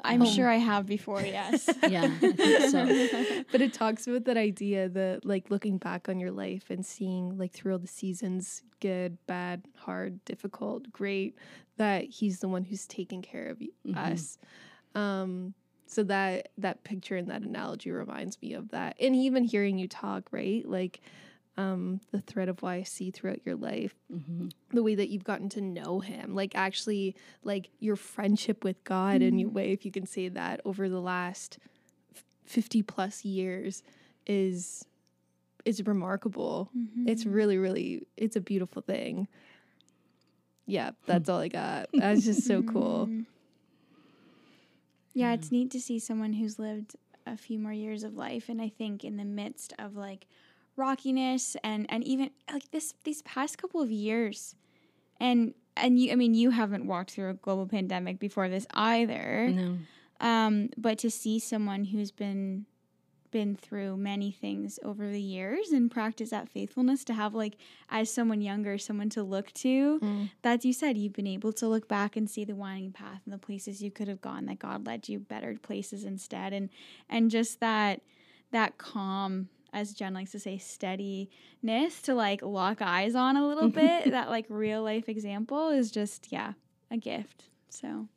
I'm 0.04 0.24
sure 0.26 0.48
I 0.48 0.58
have 0.58 0.86
before, 0.86 1.22
yes. 1.22 1.70
Yeah, 1.90 2.10
so. 2.70 2.88
but 3.52 3.62
it 3.62 3.74
talks 3.74 4.08
about 4.08 4.26
that 4.26 4.38
idea 4.38 4.88
that 4.90 5.26
like 5.26 5.50
looking 5.50 5.78
back 5.78 6.08
on 6.10 6.20
your 6.20 6.32
life 6.32 6.70
and 6.70 6.86
seeing 6.86 7.38
like 7.38 7.52
through 7.52 7.74
all 7.74 7.80
the 7.80 7.88
seasons 7.88 8.64
good 8.80 9.18
bad 9.28 9.64
hard 9.76 10.24
difficult 10.26 10.92
great 10.92 11.36
that 11.78 12.06
he's 12.06 12.40
the 12.40 12.48
one 12.48 12.64
who's 12.64 12.86
taking 12.88 13.22
care 13.22 13.48
of 13.50 13.60
y- 13.60 13.68
us 13.96 14.38
um 14.96 15.54
so 15.86 16.02
that 16.04 16.50
that 16.58 16.84
picture 16.84 17.18
and 17.18 17.28
that 17.30 17.42
analogy 17.42 17.92
reminds 17.92 18.42
me 18.42 18.54
of 18.54 18.70
that 18.70 18.96
and 19.02 19.16
even 19.16 19.44
hearing 19.44 19.78
you 19.78 19.88
talk 19.88 20.30
right 20.32 20.66
like 20.66 21.02
um 21.58 22.00
the 22.12 22.22
thread 22.22 22.48
of 22.48 22.62
why 22.62 22.76
i 22.76 22.84
see 22.84 23.12
throughout 23.12 23.40
your 23.46 23.56
life 23.56 23.96
mm-hmm. 24.14 24.48
the 24.72 24.84
way 24.84 24.96
that 24.96 25.10
you've 25.10 25.24
gotten 25.24 25.50
to 25.50 25.62
know 25.62 26.00
him 26.00 26.34
like 26.34 26.56
actually 26.56 27.16
like 27.44 27.70
your 27.80 27.96
friendship 27.96 28.64
with 28.64 28.82
god 28.84 29.22
in 29.22 29.30
mm-hmm. 29.30 29.40
your 29.40 29.50
way 29.50 29.72
if 29.72 29.86
you 29.86 29.92
can 29.92 30.06
say 30.06 30.30
that 30.30 30.62
over 30.66 30.88
the 30.88 31.02
last 31.02 31.58
50 32.50 32.82
plus 32.82 33.24
years 33.24 33.84
is 34.26 34.86
is 35.66 35.86
remarkable. 35.86 36.70
Mm-hmm. 36.76 37.08
It's 37.08 37.26
really 37.26 37.58
really 37.58 38.08
it's 38.18 38.36
a 38.36 38.42
beautiful 38.42 38.82
thing. 38.82 39.28
Yeah, 40.66 40.92
that's 41.06 41.30
all 41.30 41.40
I 41.40 41.48
got. 41.48 41.90
That's 41.94 42.26
just 42.26 42.46
so 42.46 42.64
cool. 42.64 43.10
Yeah, 45.16 45.34
it's 45.34 45.48
mm. 45.48 45.54
neat 45.54 45.72
to 45.72 45.82
see 45.82 45.98
someone 45.98 46.34
who's 46.34 46.60
lived 46.60 46.96
a 47.26 47.36
few 47.36 47.58
more 47.58 47.74
years 47.74 48.04
of 48.04 48.16
life 48.16 48.48
and 48.48 48.62
I 48.62 48.70
think 48.70 49.04
in 49.04 49.18
the 49.18 49.26
midst 49.26 49.74
of 49.80 49.98
like 49.98 50.28
rockiness 50.80 51.56
and 51.64 51.86
and 51.90 52.04
even 52.04 52.32
like 52.52 52.72
this 52.72 52.94
these 53.04 53.22
past 53.24 53.58
couple 53.58 53.82
of 53.82 53.92
years 53.92 54.56
and 55.20 55.54
and 55.78 56.00
you 56.00 56.12
I 56.12 56.16
mean 56.16 56.34
you 56.34 56.50
haven't 56.52 56.86
walked 56.88 57.12
through 57.12 57.30
a 57.30 57.34
global 57.36 57.68
pandemic 57.68 58.20
before 58.20 58.50
this 58.50 58.66
either. 58.74 59.50
No. 59.50 59.78
Um 60.22 60.70
but 60.78 60.98
to 61.00 61.10
see 61.12 61.38
someone 61.40 61.86
who's 61.86 62.12
been 62.12 62.66
been 63.32 63.56
through 63.56 63.96
many 63.96 64.32
things 64.32 64.80
over 64.84 65.08
the 65.12 65.22
years 65.22 65.70
and 65.70 65.92
practice 65.92 66.32
that 66.32 66.50
faithfulness 66.50 67.04
to 67.04 67.14
have 67.14 67.36
like 67.36 67.58
as 67.90 68.12
someone 68.12 68.42
younger 68.42 68.76
someone 68.80 69.08
to 69.10 69.22
look 69.22 69.52
to 69.54 70.00
Mm. 70.02 70.32
that's 70.42 70.66
you 70.66 70.74
said 70.74 70.98
you've 70.98 71.14
been 71.14 71.28
able 71.28 71.54
to 71.54 71.68
look 71.68 71.88
back 71.88 72.16
and 72.16 72.28
see 72.28 72.44
the 72.44 72.56
winding 72.56 72.92
path 72.92 73.22
and 73.26 73.34
the 73.34 73.38
places 73.38 73.84
you 73.84 73.92
could 73.92 74.08
have 74.08 74.20
gone 74.20 74.48
that 74.48 74.58
god 74.58 74.88
led 74.88 75.08
you 75.08 75.20
better 75.20 75.56
places 75.62 76.04
instead 76.06 76.54
and 76.54 76.70
and 77.08 77.30
just 77.30 77.60
that 77.60 78.02
that 78.52 78.80
calm 78.80 79.50
as 79.74 79.94
jen 79.94 80.14
likes 80.14 80.32
to 80.32 80.40
say 80.40 80.58
steadiness 80.58 82.02
to 82.02 82.14
like 82.14 82.42
lock 82.42 82.82
eyes 82.82 83.16
on 83.16 83.38
a 83.38 83.48
little 83.48 83.70
bit 83.82 84.12
that 84.12 84.30
like 84.30 84.46
real 84.50 84.84
life 84.84 85.10
example 85.10 85.70
is 85.70 85.92
just 85.92 86.32
yeah 86.32 86.54
a 86.92 86.98
gift 86.98 87.46
so 87.70 88.08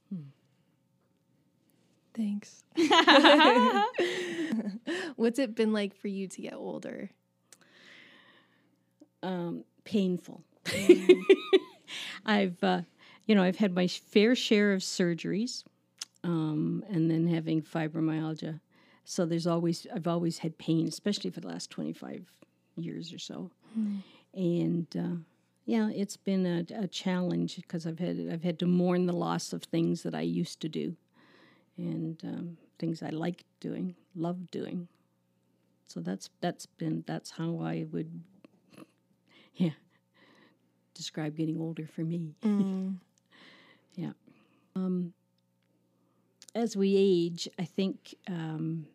Thanks. 2.15 2.63
What's 5.17 5.39
it 5.39 5.55
been 5.55 5.73
like 5.73 5.97
for 5.97 6.09
you 6.09 6.29
to 6.29 6.43
get 6.43 6.53
older? 6.53 7.09
um, 9.23 9.65
painful. 9.85 10.43
I've, 12.27 12.63
uh, 12.63 12.83
you 13.27 13.35
know, 13.35 13.43
I've 13.43 13.57
had 13.57 13.75
my 13.75 13.87
fair 13.87 14.35
share 14.35 14.73
of 14.73 14.81
surgeries, 14.81 15.65
um, 16.25 16.85
and 16.89 17.11
then 17.11 17.27
having 17.27 17.63
fibromyalgia. 17.63 18.61
So 19.05 19.27
there's 19.27 19.47
always, 19.47 19.87
I've 19.95 20.07
always 20.07 20.39
had 20.39 20.59
pain, 20.59 20.87
especially 20.87 21.31
for 21.31 21.41
the 21.41 21.49
last 21.49 21.71
25 21.71 22.25
years 22.77 23.13
or 23.13 23.19
so. 23.19 23.51
And 24.35 24.87
uh, 24.97 25.17
yeah, 25.65 25.91
it's 25.91 26.17
been 26.17 26.47
a, 26.47 26.65
a 26.85 26.87
challenge 26.89 27.57
because 27.57 27.87
I've 27.87 27.99
had, 27.99 28.29
I've 28.33 28.43
had 28.43 28.59
to 28.61 28.67
mourn 28.67 29.07
the 29.07 29.13
loss 29.13 29.53
of 29.53 29.63
things 29.65 30.03
that 30.03 30.15
I 30.15 30.23
used 30.23 30.61
to 30.61 30.69
do, 30.69 30.97
and 31.77 32.23
um, 32.25 32.57
things 32.79 33.03
I 33.03 33.11
liked 33.11 33.45
doing, 33.61 33.95
loved 34.15 34.51
doing. 34.51 34.89
So 35.87 36.01
that's 36.01 36.31
that's 36.41 36.65
been 36.65 37.05
that's 37.07 37.31
how 37.31 37.61
I 37.61 37.87
would 37.93 38.11
yeah 39.57 39.71
describe 40.95 41.37
getting 41.37 41.61
older 41.61 41.87
for 41.87 42.03
me 42.03 42.35
yeah 43.95 44.13
um, 44.75 45.13
as 46.55 46.77
we 46.77 46.95
age 46.97 47.49
i 47.59 47.65
think 47.65 48.15
um, 48.29 48.87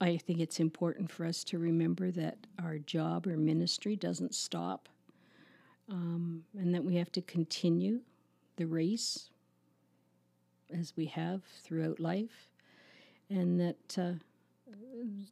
i 0.00 0.16
think 0.16 0.40
it's 0.40 0.60
important 0.60 1.10
for 1.10 1.24
us 1.24 1.44
to 1.44 1.58
remember 1.58 2.10
that 2.10 2.36
our 2.62 2.78
job 2.78 3.26
or 3.26 3.36
ministry 3.36 3.96
doesn't 3.96 4.34
stop 4.34 4.88
um, 5.90 6.44
and 6.58 6.74
that 6.74 6.84
we 6.84 6.96
have 6.96 7.10
to 7.10 7.22
continue 7.22 8.00
the 8.56 8.66
race 8.66 9.30
as 10.78 10.92
we 10.96 11.06
have 11.06 11.42
throughout 11.62 11.98
life 11.98 12.48
and 13.28 13.60
that 13.60 13.98
uh, 13.98 14.12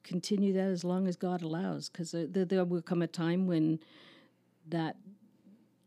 continue 0.05 0.53
that 0.53 0.68
as 0.68 0.84
long 0.84 1.07
as 1.07 1.16
God 1.16 1.43
allows, 1.43 1.89
because 1.89 2.12
there, 2.12 2.45
there 2.45 2.64
will 2.64 2.82
come 2.82 3.03
a 3.03 3.07
time 3.07 3.47
when 3.47 3.80
that 4.68 4.97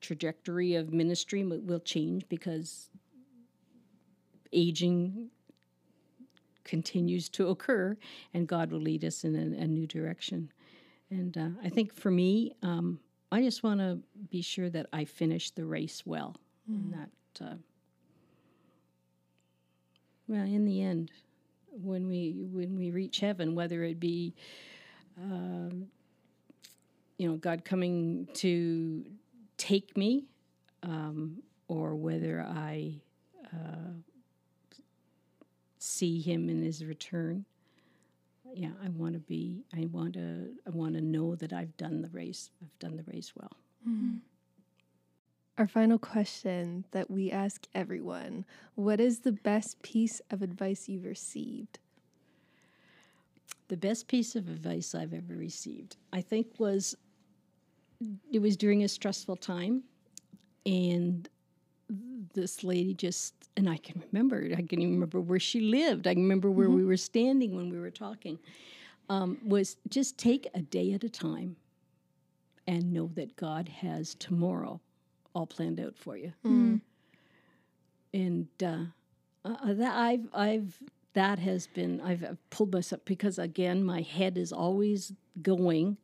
trajectory 0.01 0.75
of 0.75 0.91
ministry 0.91 1.43
will 1.43 1.79
change 1.79 2.27
because 2.27 2.89
aging 4.53 5.29
continues 6.63 7.29
to 7.29 7.49
occur, 7.49 7.97
and 8.33 8.47
God 8.47 8.71
will 8.71 8.79
lead 8.79 9.03
us 9.03 9.23
in 9.23 9.35
a, 9.35 9.63
a 9.63 9.67
new 9.67 9.87
direction. 9.87 10.51
And 11.09 11.37
uh, 11.37 11.49
I 11.63 11.69
think 11.69 11.93
for 11.93 12.11
me, 12.11 12.55
um, 12.63 12.99
I 13.31 13.41
just 13.41 13.63
want 13.63 13.79
to 13.79 13.99
be 14.29 14.41
sure 14.41 14.69
that 14.69 14.87
I 14.93 15.05
finish 15.05 15.51
the 15.51 15.65
race 15.65 16.03
well, 16.05 16.35
and 16.67 16.93
that. 16.93 17.45
Uh, 17.45 17.55
well, 20.27 20.45
in 20.45 20.65
the 20.65 20.81
end, 20.81 21.11
when 21.71 22.07
we 22.07 22.35
when 22.51 22.77
we 22.77 22.91
reach 22.91 23.19
heaven, 23.19 23.55
whether 23.55 23.83
it 23.83 23.99
be, 23.99 24.33
um, 25.17 25.87
you 27.17 27.29
know, 27.29 27.35
God 27.35 27.65
coming 27.65 28.27
to 28.35 29.05
take 29.57 29.97
me, 29.97 30.25
um, 30.83 31.41
or 31.67 31.95
whether 31.95 32.41
I 32.41 33.01
uh, 33.53 33.91
see 35.81 36.21
Him 36.21 36.49
in 36.49 36.61
His 36.61 36.85
return. 36.85 37.45
Yeah, 38.53 38.71
I 38.83 38.89
want 38.89 39.13
to 39.13 39.19
be. 39.19 39.63
I 39.75 39.87
want 39.91 40.13
to. 40.13 40.49
I 40.67 40.69
want 40.69 40.95
to 40.95 41.01
know 41.01 41.35
that 41.35 41.53
I've 41.53 41.75
done 41.77 42.01
the 42.01 42.09
race. 42.09 42.51
I've 42.61 42.79
done 42.79 42.97
the 42.97 43.11
race 43.11 43.33
well. 43.35 43.57
Mm-hmm. 43.87 44.17
Our 45.57 45.67
final 45.67 45.97
question 45.99 46.85
that 46.91 47.09
we 47.09 47.31
ask 47.31 47.67
everyone 47.73 48.45
What 48.75 48.99
is 48.99 49.19
the 49.19 49.31
best 49.31 49.81
piece 49.81 50.21
of 50.29 50.41
advice 50.41 50.87
you've 50.87 51.05
received? 51.05 51.79
The 53.67 53.77
best 53.77 54.07
piece 54.07 54.35
of 54.35 54.49
advice 54.49 54.93
I've 54.93 55.13
ever 55.13 55.33
received, 55.33 55.95
I 56.11 56.21
think, 56.21 56.59
was 56.59 56.95
it 58.31 58.39
was 58.39 58.57
during 58.57 58.83
a 58.83 58.87
stressful 58.87 59.37
time, 59.37 59.83
and 60.65 61.29
this 62.33 62.63
lady 62.63 62.93
just 62.93 63.33
and 63.57 63.69
I 63.69 63.77
can 63.77 64.01
remember. 64.11 64.47
I 64.53 64.61
can 64.61 64.81
even 64.81 64.93
remember 64.93 65.19
where 65.19 65.39
she 65.39 65.59
lived. 65.61 66.07
I 66.07 66.13
can 66.13 66.23
remember 66.23 66.49
where 66.49 66.69
we 66.69 66.85
were 66.85 66.97
standing 66.97 67.55
when 67.55 67.69
we 67.69 67.79
were 67.79 67.91
talking. 67.91 68.39
Um, 69.09 69.37
was 69.43 69.75
just 69.89 70.17
take 70.17 70.47
a 70.53 70.61
day 70.61 70.93
at 70.93 71.03
a 71.03 71.09
time, 71.09 71.57
and 72.67 72.93
know 72.93 73.09
that 73.15 73.35
God 73.35 73.67
has 73.67 74.15
tomorrow 74.15 74.79
all 75.35 75.45
planned 75.47 75.79
out 75.79 75.97
for 75.97 76.15
you. 76.17 76.31
And 78.13 78.47
uh, 78.63 78.85
uh, 79.45 79.73
that 79.73 79.93
I've 79.95 80.27
I've 80.33 80.79
that 81.13 81.39
has 81.39 81.67
been 81.67 81.99
I've, 82.01 82.23
I've 82.23 82.49
pulled 82.49 82.73
myself 82.73 83.01
because 83.05 83.37
again 83.39 83.83
my 83.83 84.01
head 84.01 84.37
is 84.37 84.51
always 84.53 85.13
going. 85.41 85.97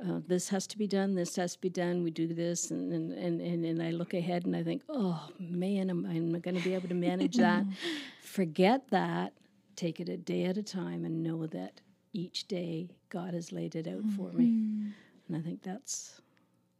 Uh, 0.00 0.20
this 0.26 0.48
has 0.48 0.66
to 0.68 0.78
be 0.78 0.86
done. 0.86 1.14
This 1.14 1.34
has 1.36 1.54
to 1.54 1.60
be 1.60 1.68
done. 1.68 2.04
We 2.04 2.10
do 2.10 2.32
this, 2.32 2.70
and 2.70 2.92
and, 2.92 3.12
and, 3.12 3.40
and, 3.40 3.64
and 3.64 3.82
I 3.82 3.90
look 3.90 4.14
ahead 4.14 4.46
and 4.46 4.54
I 4.54 4.62
think, 4.62 4.82
oh 4.88 5.28
man, 5.40 5.90
am 5.90 6.06
I 6.06 6.38
going 6.38 6.56
to 6.56 6.62
be 6.62 6.74
able 6.74 6.88
to 6.88 6.94
manage 6.94 7.36
that? 7.36 7.64
Forget 8.22 8.88
that. 8.90 9.32
Take 9.74 10.00
it 10.00 10.08
a 10.08 10.16
day 10.16 10.44
at 10.44 10.56
a 10.56 10.62
time, 10.62 11.04
and 11.04 11.22
know 11.22 11.46
that 11.46 11.80
each 12.12 12.46
day 12.46 12.90
God 13.08 13.34
has 13.34 13.52
laid 13.52 13.74
it 13.74 13.88
out 13.88 14.04
for 14.16 14.32
me. 14.32 14.46
Mm-hmm. 14.46 14.88
And 15.28 15.36
I 15.36 15.40
think 15.40 15.62
that's 15.62 16.20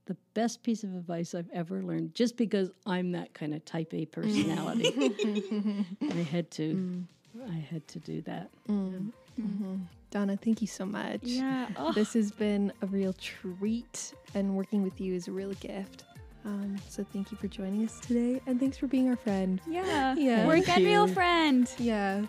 the 0.07 0.17
best 0.35 0.63
piece 0.63 0.85
of 0.85 0.95
advice 0.95 1.35
I've 1.35 1.51
ever 1.53 1.83
learned. 1.83 2.15
Just 2.15 2.37
because 2.37 2.71
I'm 2.87 3.13
that 3.13 3.35
kind 3.35 3.55
of 3.55 3.65
Type 3.65 3.93
A 3.95 4.07
personality, 4.07 4.93
I 6.03 6.23
had 6.23 6.51
to, 6.53 6.75
mm. 6.75 7.05
I 7.51 7.57
had 7.57 7.87
to 7.89 7.99
do 7.99 8.23
that. 8.23 8.49
Mm-hmm. 8.69 9.09
Mm-hmm. 9.41 9.75
Donna, 10.11 10.37
thank 10.37 10.61
you 10.61 10.67
so 10.67 10.87
much. 10.87 11.21
Yeah. 11.23 11.69
Oh, 11.77 11.93
This 11.93 12.15
has 12.15 12.31
been 12.31 12.73
a 12.83 12.87
real 12.87 13.13
treat, 13.15 14.15
and 14.35 14.57
working 14.57 14.83
with 14.83 15.01
you 15.01 15.15
is 15.15 15.29
a 15.29 15.33
real 15.33 15.53
gift. 15.55 16.05
Um, 16.45 16.77
so 16.89 17.05
thank 17.05 17.31
you 17.31 17.37
for 17.37 17.47
joining 17.49 17.85
us 17.85 18.01
today, 18.01 18.41
and 18.47 18.59
thanks 18.59 18.79
for 18.79 18.87
being 18.87 19.09
our 19.11 19.17
friend. 19.17 19.61
yeah. 19.69 20.15
Yeah. 20.17 20.47
Work 20.47 20.65
Thank 20.65 20.79
and 20.79 20.87
real 20.87 21.07
friend. 21.09 21.71
Yeah. 21.79 22.25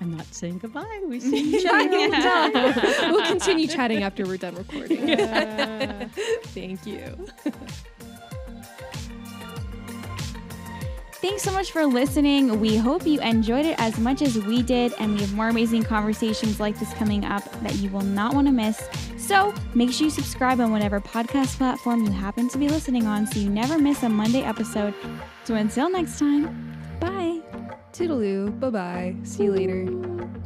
I'm 0.00 0.14
not 0.16 0.26
saying 0.34 0.58
goodbye. 0.58 1.02
We 1.06 1.20
see 1.20 1.56
each 1.56 1.64
other 1.66 1.88
Yeah. 1.98 3.10
we'll 3.12 3.24
continue 3.26 3.66
chatting 3.68 4.02
after 4.02 4.26
we're 4.26 4.36
done 4.36 4.56
recording. 4.56 5.06
thank 6.52 6.84
you. 6.84 7.26
Thanks 11.24 11.42
so 11.42 11.52
much 11.52 11.72
for 11.72 11.86
listening. 11.86 12.60
We 12.60 12.76
hope 12.76 13.06
you 13.06 13.18
enjoyed 13.22 13.64
it 13.64 13.76
as 13.80 13.96
much 13.98 14.20
as 14.20 14.36
we 14.36 14.62
did, 14.62 14.92
and 14.98 15.14
we 15.14 15.22
have 15.22 15.32
more 15.32 15.48
amazing 15.48 15.82
conversations 15.82 16.60
like 16.60 16.78
this 16.78 16.92
coming 16.92 17.24
up 17.24 17.42
that 17.62 17.76
you 17.76 17.88
will 17.88 18.02
not 18.02 18.34
want 18.34 18.46
to 18.46 18.52
miss. 18.52 18.86
So 19.16 19.54
make 19.72 19.90
sure 19.90 20.04
you 20.04 20.10
subscribe 20.10 20.60
on 20.60 20.70
whatever 20.70 21.00
podcast 21.00 21.56
platform 21.56 22.04
you 22.04 22.10
happen 22.10 22.50
to 22.50 22.58
be 22.58 22.68
listening 22.68 23.06
on 23.06 23.26
so 23.26 23.40
you 23.40 23.48
never 23.48 23.78
miss 23.78 24.02
a 24.02 24.08
Monday 24.10 24.42
episode. 24.42 24.92
So 25.44 25.54
until 25.54 25.88
next 25.88 26.18
time, 26.18 26.76
bye. 27.00 27.40
Toodaloo. 27.94 28.60
Bye 28.60 28.68
bye. 28.68 29.16
See 29.22 29.44
you 29.44 29.52
later. 29.52 29.86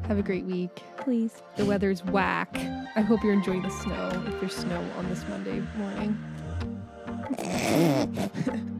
Have 0.06 0.20
a 0.20 0.22
great 0.22 0.44
week. 0.44 0.80
Please. 0.98 1.42
The 1.56 1.64
weather's 1.64 2.04
whack. 2.04 2.56
I 2.94 3.00
hope 3.00 3.24
you're 3.24 3.32
enjoying 3.32 3.62
the 3.62 3.70
snow 3.70 4.10
if 4.28 4.38
there's 4.38 4.54
snow 4.54 4.80
on 4.96 5.08
this 5.08 5.26
Monday 5.28 5.60
morning. 5.76 6.16